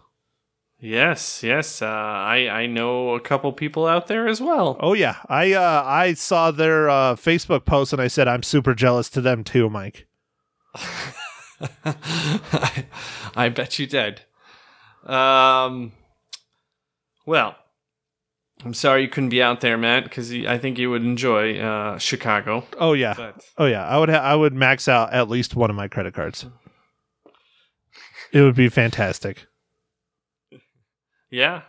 Yes, 0.79 1.43
yes. 1.43 1.83
Uh, 1.83 1.85
I, 1.85 2.49
I 2.49 2.65
know 2.65 3.13
a 3.13 3.19
couple 3.19 3.53
people 3.53 3.85
out 3.85 4.07
there 4.07 4.27
as 4.27 4.41
well. 4.41 4.77
Oh 4.79 4.93
yeah, 4.93 5.17
I 5.27 5.53
uh, 5.53 5.83
I 5.85 6.15
saw 6.15 6.49
their 6.49 6.89
uh, 6.89 7.15
Facebook 7.15 7.65
post 7.65 7.93
and 7.93 8.01
I 8.01 8.07
said 8.07 8.27
I'm 8.27 8.41
super 8.41 8.73
jealous 8.73 9.07
to 9.11 9.21
them 9.21 9.43
too, 9.43 9.69
Mike. 9.69 10.07
I, 11.85 12.85
I 13.35 13.49
bet 13.49 13.77
you 13.79 13.87
did. 13.87 14.21
Um, 15.05 15.91
well, 17.25 17.55
I'm 18.63 18.73
sorry 18.73 19.01
you 19.03 19.07
couldn't 19.07 19.29
be 19.29 19.41
out 19.41 19.61
there, 19.61 19.77
Matt, 19.77 20.03
because 20.03 20.31
I 20.31 20.57
think 20.57 20.77
you 20.77 20.89
would 20.91 21.03
enjoy 21.03 21.57
uh, 21.59 21.97
Chicago. 21.97 22.65
Oh 22.77 22.93
yeah, 22.93 23.13
But 23.17 23.43
oh 23.57 23.65
yeah. 23.65 23.87
I 23.87 23.97
would 23.97 24.09
ha- 24.09 24.17
I 24.21 24.35
would 24.35 24.53
max 24.53 24.87
out 24.87 25.13
at 25.13 25.29
least 25.29 25.55
one 25.55 25.69
of 25.69 25.75
my 25.75 25.87
credit 25.87 26.13
cards. 26.13 26.45
It 28.31 28.41
would 28.41 28.55
be 28.55 28.69
fantastic. 28.69 29.45
yeah. 31.29 31.63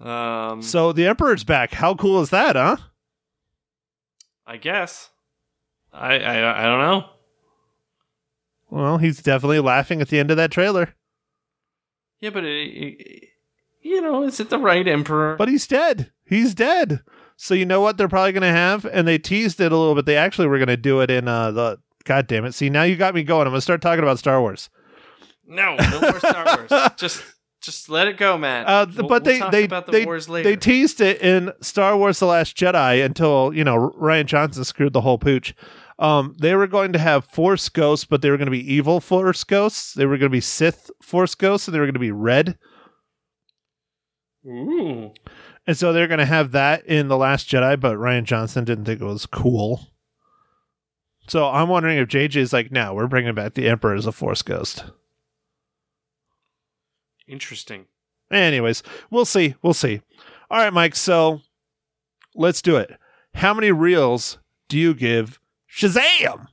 Um, 0.00 0.60
So 0.62 0.92
the 0.92 1.06
Emperor's 1.06 1.44
back. 1.44 1.72
How 1.74 1.94
cool 1.94 2.20
is 2.20 2.30
that, 2.30 2.56
huh? 2.56 2.76
I 4.46 4.56
guess. 4.58 5.10
I, 5.92 6.18
I 6.18 6.64
I 6.64 6.66
don't 6.66 6.80
know. 6.80 7.08
Well, 8.76 8.98
he's 8.98 9.22
definitely 9.22 9.60
laughing 9.60 10.02
at 10.02 10.08
the 10.08 10.18
end 10.18 10.30
of 10.30 10.36
that 10.36 10.50
trailer. 10.50 10.94
Yeah, 12.20 12.30
but 12.30 12.44
it, 12.44 12.48
it, 12.48 13.28
you 13.82 14.02
know, 14.02 14.22
is 14.22 14.38
it 14.38 14.50
the 14.50 14.58
right 14.58 14.86
emperor? 14.86 15.36
But 15.36 15.48
he's 15.48 15.66
dead. 15.66 16.12
He's 16.26 16.54
dead. 16.54 17.00
So 17.36 17.54
you 17.54 17.64
know 17.64 17.80
what 17.80 17.96
they're 17.96 18.08
probably 18.08 18.32
going 18.32 18.42
to 18.42 18.48
have, 18.48 18.84
and 18.86 19.08
they 19.08 19.16
teased 19.18 19.60
it 19.60 19.72
a 19.72 19.76
little 19.76 19.94
bit. 19.94 20.04
They 20.06 20.16
actually 20.16 20.48
were 20.48 20.58
going 20.58 20.68
to 20.68 20.76
do 20.76 21.00
it 21.00 21.10
in 21.10 21.26
uh, 21.28 21.50
the. 21.52 21.78
God 22.04 22.26
damn 22.26 22.44
it! 22.44 22.52
See, 22.52 22.68
now 22.70 22.82
you 22.84 22.96
got 22.96 23.14
me 23.14 23.22
going. 23.22 23.46
I'm 23.46 23.52
going 23.52 23.58
to 23.58 23.62
start 23.62 23.80
talking 23.80 24.02
about 24.02 24.18
Star 24.18 24.40
Wars. 24.40 24.68
no, 25.46 25.74
no 25.76 26.00
more 26.00 26.18
Star 26.20 26.44
Wars. 26.68 26.90
just 26.96 27.22
just 27.62 27.88
let 27.88 28.06
it 28.08 28.16
go, 28.16 28.38
man. 28.38 28.64
Uh, 28.66 28.86
We'll- 28.96 29.08
but 29.08 29.24
we'll 29.24 29.32
they 29.32 29.38
talk 29.40 29.52
they 29.52 29.64
about 29.64 29.86
the 29.86 29.92
they, 29.92 30.04
wars 30.04 30.28
later. 30.28 30.48
they 30.48 30.56
teased 30.56 31.00
it 31.00 31.20
in 31.20 31.50
Star 31.62 31.96
Wars: 31.96 32.18
The 32.20 32.26
Last 32.26 32.56
Jedi 32.56 33.04
until 33.04 33.52
you 33.54 33.64
know 33.64 33.90
Rian 34.00 34.26
Johnson 34.26 34.64
screwed 34.64 34.92
the 34.92 35.00
whole 35.00 35.18
pooch. 35.18 35.54
Um, 35.98 36.36
they 36.38 36.54
were 36.54 36.66
going 36.66 36.92
to 36.92 36.98
have 36.98 37.24
Force 37.24 37.68
ghosts, 37.68 38.04
but 38.04 38.20
they 38.20 38.30
were 38.30 38.36
going 38.36 38.46
to 38.46 38.50
be 38.50 38.72
evil 38.72 39.00
Force 39.00 39.44
ghosts. 39.44 39.94
They 39.94 40.04
were 40.04 40.18
going 40.18 40.30
to 40.30 40.36
be 40.36 40.40
Sith 40.40 40.90
Force 41.00 41.34
ghosts, 41.34 41.66
and 41.66 41.74
they 41.74 41.78
were 41.78 41.86
going 41.86 41.94
to 41.94 42.00
be 42.00 42.12
red. 42.12 42.58
Ooh. 44.46 45.12
And 45.66 45.76
so 45.76 45.92
they're 45.92 46.06
going 46.06 46.18
to 46.18 46.26
have 46.26 46.52
that 46.52 46.86
in 46.86 47.08
The 47.08 47.16
Last 47.16 47.48
Jedi, 47.48 47.80
but 47.80 47.96
Rian 47.96 48.24
Johnson 48.24 48.64
didn't 48.64 48.84
think 48.84 49.00
it 49.00 49.04
was 49.04 49.26
cool. 49.26 49.88
So 51.28 51.48
I'm 51.48 51.68
wondering 51.68 51.98
if 51.98 52.08
JJ 52.08 52.36
is 52.36 52.52
like, 52.52 52.70
no, 52.70 52.94
we're 52.94 53.08
bringing 53.08 53.34
back 53.34 53.54
the 53.54 53.68
Emperor 53.68 53.94
as 53.94 54.06
a 54.06 54.12
Force 54.12 54.42
ghost. 54.42 54.84
Interesting. 57.26 57.86
Anyways, 58.30 58.82
we'll 59.10 59.24
see. 59.24 59.56
We'll 59.62 59.74
see. 59.74 60.02
All 60.50 60.58
right, 60.58 60.72
Mike. 60.72 60.94
So 60.94 61.40
let's 62.34 62.62
do 62.62 62.76
it. 62.76 62.96
How 63.34 63.52
many 63.52 63.72
reels 63.72 64.38
do 64.68 64.78
you 64.78 64.94
give 64.94 65.40
Shazam? 65.70 66.46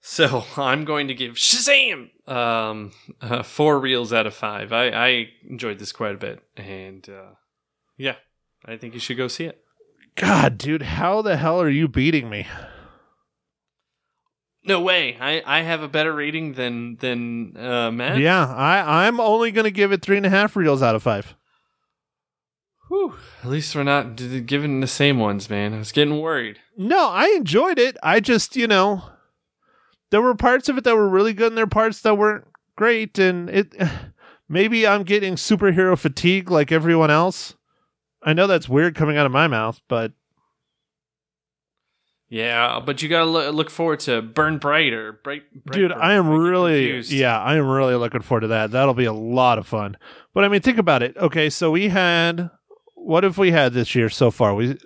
So 0.00 0.44
I'm 0.56 0.84
going 0.84 1.08
to 1.08 1.14
give 1.14 1.34
Shazam 1.34 2.10
um, 2.26 2.92
uh, 3.20 3.42
four 3.42 3.78
reels 3.78 4.12
out 4.12 4.26
of 4.26 4.34
five. 4.34 4.72
I, 4.72 4.88
I 4.88 5.28
enjoyed 5.48 5.78
this 5.78 5.92
quite 5.92 6.14
a 6.14 6.18
bit, 6.18 6.42
and 6.56 7.06
uh, 7.08 7.34
yeah, 7.96 8.16
I 8.64 8.76
think 8.76 8.94
you 8.94 9.00
should 9.00 9.16
go 9.16 9.28
see 9.28 9.44
it. 9.44 9.60
God, 10.14 10.58
dude, 10.58 10.82
how 10.82 11.22
the 11.22 11.36
hell 11.36 11.60
are 11.60 11.68
you 11.68 11.88
beating 11.88 12.30
me? 12.30 12.46
No 14.64 14.80
way. 14.80 15.16
I, 15.20 15.42
I 15.46 15.62
have 15.62 15.82
a 15.82 15.88
better 15.88 16.12
rating 16.12 16.54
than 16.54 16.96
than 16.96 17.56
uh, 17.56 17.90
Matt. 17.90 18.18
Yeah, 18.18 18.46
I 18.46 19.06
I'm 19.06 19.20
only 19.20 19.50
gonna 19.52 19.70
give 19.70 19.92
it 19.92 20.02
three 20.02 20.16
and 20.16 20.26
a 20.26 20.30
half 20.30 20.56
reels 20.56 20.82
out 20.82 20.94
of 20.94 21.02
five. 21.02 21.34
Whew. 22.88 23.14
At 23.42 23.50
least 23.50 23.74
we're 23.76 23.82
not 23.84 24.16
d- 24.16 24.40
giving 24.40 24.80
the 24.80 24.86
same 24.86 25.18
ones, 25.18 25.48
man. 25.50 25.74
I 25.74 25.78
was 25.78 25.92
getting 25.92 26.20
worried. 26.20 26.58
No, 26.76 27.08
I 27.10 27.26
enjoyed 27.36 27.78
it. 27.78 27.96
I 28.02 28.20
just 28.20 28.56
you 28.56 28.66
know, 28.66 29.02
there 30.10 30.22
were 30.22 30.34
parts 30.34 30.68
of 30.68 30.78
it 30.78 30.84
that 30.84 30.96
were 30.96 31.08
really 31.08 31.32
good, 31.34 31.48
and 31.48 31.56
there 31.56 31.64
were 31.66 31.70
parts 31.70 32.00
that 32.02 32.16
weren't 32.16 32.44
great, 32.76 33.18
and 33.18 33.48
it. 33.50 33.74
Maybe 34.50 34.86
I'm 34.86 35.02
getting 35.02 35.34
superhero 35.34 35.98
fatigue 35.98 36.50
like 36.50 36.72
everyone 36.72 37.10
else. 37.10 37.54
I 38.22 38.32
know 38.32 38.46
that's 38.46 38.66
weird 38.66 38.94
coming 38.94 39.18
out 39.18 39.26
of 39.26 39.32
my 39.32 39.46
mouth, 39.46 39.78
but 39.88 40.12
Yeah, 42.30 42.80
but 42.84 43.02
you 43.02 43.10
gotta 43.10 43.26
look, 43.26 43.54
look 43.54 43.68
forward 43.70 44.00
to 44.00 44.22
Burn 44.22 44.56
Bright 44.56 44.94
or 44.94 45.12
Bright. 45.12 45.42
dude 45.70 45.92
i 45.92 46.14
am 46.14 46.28
really 46.30 46.86
confused. 46.86 47.12
yeah 47.12 47.38
i 47.40 47.56
am 47.56 47.66
really 47.68 47.94
looking 47.94 48.22
forward 48.22 48.40
to 48.42 48.46
that 48.48 48.70
that'll 48.70 48.94
be 48.94 49.04
a 49.04 49.12
lot 49.12 49.58
of 49.58 49.66
fun 49.66 49.96
but 50.32 50.44
i 50.44 50.48
mean 50.48 50.60
think 50.62 50.78
about 50.78 51.02
it 51.02 51.14
okay 51.18 51.50
so 51.50 51.70
we 51.70 51.88
had 51.88 52.50
what 53.08 53.24
have 53.24 53.38
we 53.38 53.50
had 53.52 53.72
this 53.72 53.94
year 53.94 54.08
so 54.10 54.30
far 54.30 54.54
we 54.54 54.76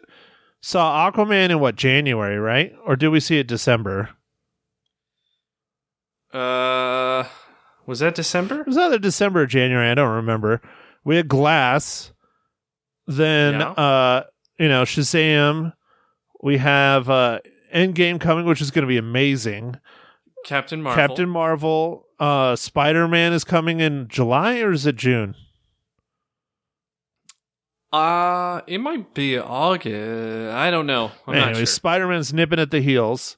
saw 0.60 1.10
aquaman 1.10 1.50
in 1.50 1.58
what 1.58 1.74
january 1.74 2.38
right 2.38 2.72
or 2.86 2.94
did 2.94 3.08
we 3.08 3.18
see 3.20 3.38
it 3.38 3.48
december 3.48 4.10
Uh, 6.32 7.24
was 7.86 7.98
that 7.98 8.14
December? 8.14 8.60
it 8.60 8.66
was 8.66 8.78
either 8.78 8.98
december 8.98 9.42
or 9.42 9.46
january 9.46 9.88
i 9.90 9.94
don't 9.94 10.14
remember 10.14 10.62
we 11.04 11.16
had 11.16 11.28
glass 11.28 12.12
then 13.06 13.54
Yeah. 13.60 13.70
uh 13.72 14.22
you 14.58 14.68
know 14.68 14.84
shazam 14.84 15.72
we 16.42 16.58
have 16.58 17.10
uh 17.10 17.40
endgame 17.74 18.18
coming 18.20 18.46
which 18.46 18.60
is 18.62 18.70
going 18.70 18.82
to 18.82 18.88
be 18.88 18.98
amazing 18.98 19.76
Captain 20.44 20.82
Marvel. 20.82 21.06
Captain 21.06 21.28
Marvel, 21.28 22.04
uh, 22.18 22.56
Spider 22.56 23.06
Man 23.06 23.32
is 23.32 23.44
coming 23.44 23.78
in 23.78 24.08
July 24.08 24.58
or 24.58 24.72
is 24.72 24.86
it 24.86 24.96
June? 24.96 25.36
Uh, 27.93 28.62
it 28.66 28.78
might 28.78 29.12
be 29.14 29.38
August. 29.38 30.55
I 30.55 30.70
don't 30.70 30.86
know. 30.86 31.11
I'm 31.26 31.34
not 31.34 31.43
anyway, 31.49 31.61
sure. 31.61 31.66
Spider 31.66 32.09
Man's 32.09 32.32
nipping 32.32 32.59
at 32.59 32.70
the 32.70 32.80
heels. 32.80 33.36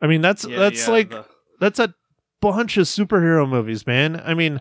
I 0.00 0.06
mean, 0.06 0.20
that's 0.20 0.44
Yeah, 0.46 0.58
that's 0.58 0.86
yeah, 0.86 0.92
like 0.92 1.10
the- 1.10 1.26
that's 1.58 1.78
a 1.78 1.94
bunch 2.40 2.76
of 2.76 2.86
superhero 2.86 3.48
movies, 3.48 3.86
man. 3.86 4.22
I 4.24 4.34
mean, 4.34 4.60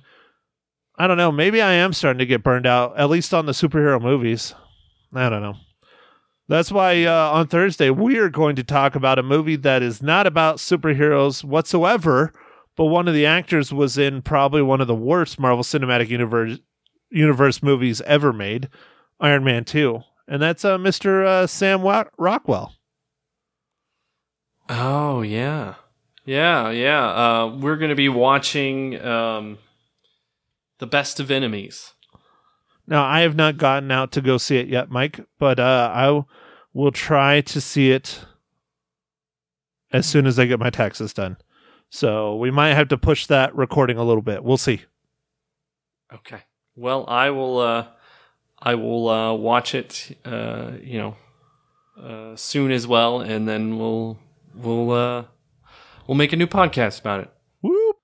I 0.97 1.07
don't 1.07 1.17
know. 1.17 1.31
Maybe 1.31 1.61
I 1.61 1.73
am 1.73 1.93
starting 1.93 2.19
to 2.19 2.25
get 2.25 2.41
burned 2.43 2.65
out, 2.65 2.97
at 2.97 3.09
least 3.09 3.33
on 3.33 3.45
the 3.45 3.51
superhero 3.51 4.01
movies. 4.01 4.55
I 5.13 5.29
don't 5.29 5.41
know. 5.41 5.55
That's 6.47 6.71
why 6.71 7.03
uh, 7.03 7.31
on 7.31 7.47
Thursday 7.47 7.89
we 7.89 8.17
are 8.17 8.29
going 8.29 8.55
to 8.55 8.63
talk 8.63 8.95
about 8.95 9.19
a 9.19 9.23
movie 9.23 9.55
that 9.57 9.81
is 9.83 10.01
not 10.01 10.25
about 10.27 10.57
superheroes 10.57 11.43
whatsoever, 11.43 12.31
but 12.77 12.85
one 12.85 13.07
of 13.07 13.13
the 13.13 13.25
actors 13.25 13.73
was 13.73 13.97
in 13.97 14.21
probably 14.21 14.61
one 14.61 14.79
of 14.79 14.87
the 14.87 14.95
worst 14.95 15.39
Marvel 15.39 15.63
Cinematic 15.63 16.07
Universe 16.09 16.59
universe 17.11 17.61
movies 17.63 18.01
ever 18.01 18.31
made, 18.33 18.69
Iron 19.19 19.43
Man 19.43 19.63
Two, 19.65 20.01
and 20.27 20.41
that's 20.41 20.65
uh, 20.65 20.77
Mr. 20.77 21.25
Uh, 21.25 21.47
Sam 21.47 21.81
Wa- 21.81 22.05
Rockwell. 22.17 22.73
Oh 24.69 25.21
yeah, 25.21 25.75
yeah, 26.25 26.69
yeah. 26.71 27.05
Uh, 27.07 27.57
we're 27.59 27.77
gonna 27.77 27.95
be 27.95 28.09
watching 28.09 28.99
um, 29.05 29.57
the 30.79 30.87
Best 30.87 31.19
of 31.19 31.29
Enemies. 31.31 31.93
Now, 32.87 33.03
I 33.03 33.21
have 33.21 33.35
not 33.35 33.57
gotten 33.57 33.89
out 33.89 34.11
to 34.11 34.21
go 34.21 34.37
see 34.37 34.57
it 34.57 34.67
yet, 34.67 34.91
Mike, 34.91 35.19
but 35.39 35.59
uh, 35.59 35.91
I 35.93 36.05
w- 36.05 36.25
will 36.71 36.91
try 36.91 37.41
to 37.41 37.59
see 37.59 37.89
it 37.91 38.19
as 39.91 40.05
soon 40.05 40.27
as 40.27 40.37
I 40.37 40.45
get 40.45 40.59
my 40.59 40.69
taxes 40.69 41.11
done. 41.11 41.37
So 41.89 42.35
we 42.35 42.51
might 42.51 42.75
have 42.75 42.89
to 42.89 42.97
push 42.97 43.25
that 43.25 43.55
recording 43.55 43.97
a 43.97 44.03
little 44.03 44.21
bit. 44.21 44.43
We'll 44.43 44.57
see. 44.57 44.81
Okay. 46.13 46.41
Well, 46.75 47.05
I 47.07 47.31
will. 47.31 47.57
Uh, 47.59 47.87
I 48.65 48.75
will 48.75 49.07
uh, 49.07 49.33
watch 49.33 49.75
it. 49.75 50.17
Uh, 50.25 50.71
you 50.81 50.97
know, 50.97 51.15
uh, 52.01 52.35
soon 52.35 52.71
as 52.71 52.87
well, 52.87 53.21
and 53.21 53.47
then 53.47 53.77
we'll 53.77 54.17
we'll 54.55 54.91
uh, 54.91 55.25
we'll 56.07 56.17
make 56.17 56.33
a 56.33 56.35
new 56.35 56.47
podcast 56.47 56.99
about 56.99 57.21
it. 57.21 57.29
Whoop. 57.61 57.97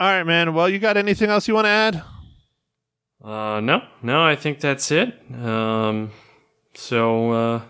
All 0.00 0.08
right, 0.08 0.22
man. 0.22 0.54
Well, 0.54 0.68
you 0.68 0.78
got 0.78 0.96
anything 0.96 1.28
else 1.28 1.48
you 1.48 1.54
want 1.54 1.66
to 1.66 1.70
add? 1.70 2.02
Uh, 3.22 3.60
no, 3.60 3.82
no, 4.02 4.22
I 4.22 4.36
think 4.36 4.60
that's 4.60 4.90
it. 4.90 5.14
Um, 5.34 6.10
so 6.74 7.30
uh, 7.32 7.62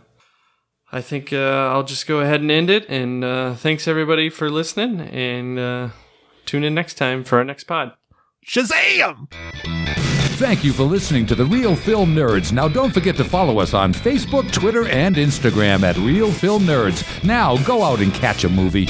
I 0.90 1.00
think 1.00 1.32
uh, 1.32 1.70
I'll 1.72 1.84
just 1.84 2.06
go 2.06 2.20
ahead 2.20 2.40
and 2.40 2.50
end 2.50 2.70
it. 2.70 2.86
And 2.88 3.22
uh, 3.24 3.54
thanks 3.54 3.86
everybody 3.86 4.30
for 4.30 4.50
listening. 4.50 5.00
And 5.00 5.58
uh, 5.58 5.88
tune 6.44 6.64
in 6.64 6.74
next 6.74 6.94
time 6.94 7.24
for 7.24 7.38
our 7.38 7.44
next 7.44 7.64
pod. 7.64 7.92
Shazam! 8.46 9.28
Thank 10.36 10.64
you 10.64 10.72
for 10.72 10.82
listening 10.82 11.26
to 11.26 11.36
The 11.36 11.44
Real 11.44 11.76
Film 11.76 12.12
Nerds. 12.12 12.52
Now, 12.52 12.66
don't 12.66 12.92
forget 12.92 13.14
to 13.16 13.24
follow 13.24 13.60
us 13.60 13.72
on 13.72 13.92
Facebook, 13.94 14.50
Twitter, 14.50 14.88
and 14.88 15.14
Instagram 15.14 15.84
at 15.84 15.96
Real 15.96 16.32
Film 16.32 16.64
Nerds. 16.64 17.22
Now, 17.22 17.56
go 17.58 17.84
out 17.84 18.00
and 18.00 18.12
catch 18.12 18.42
a 18.42 18.48
movie. 18.48 18.86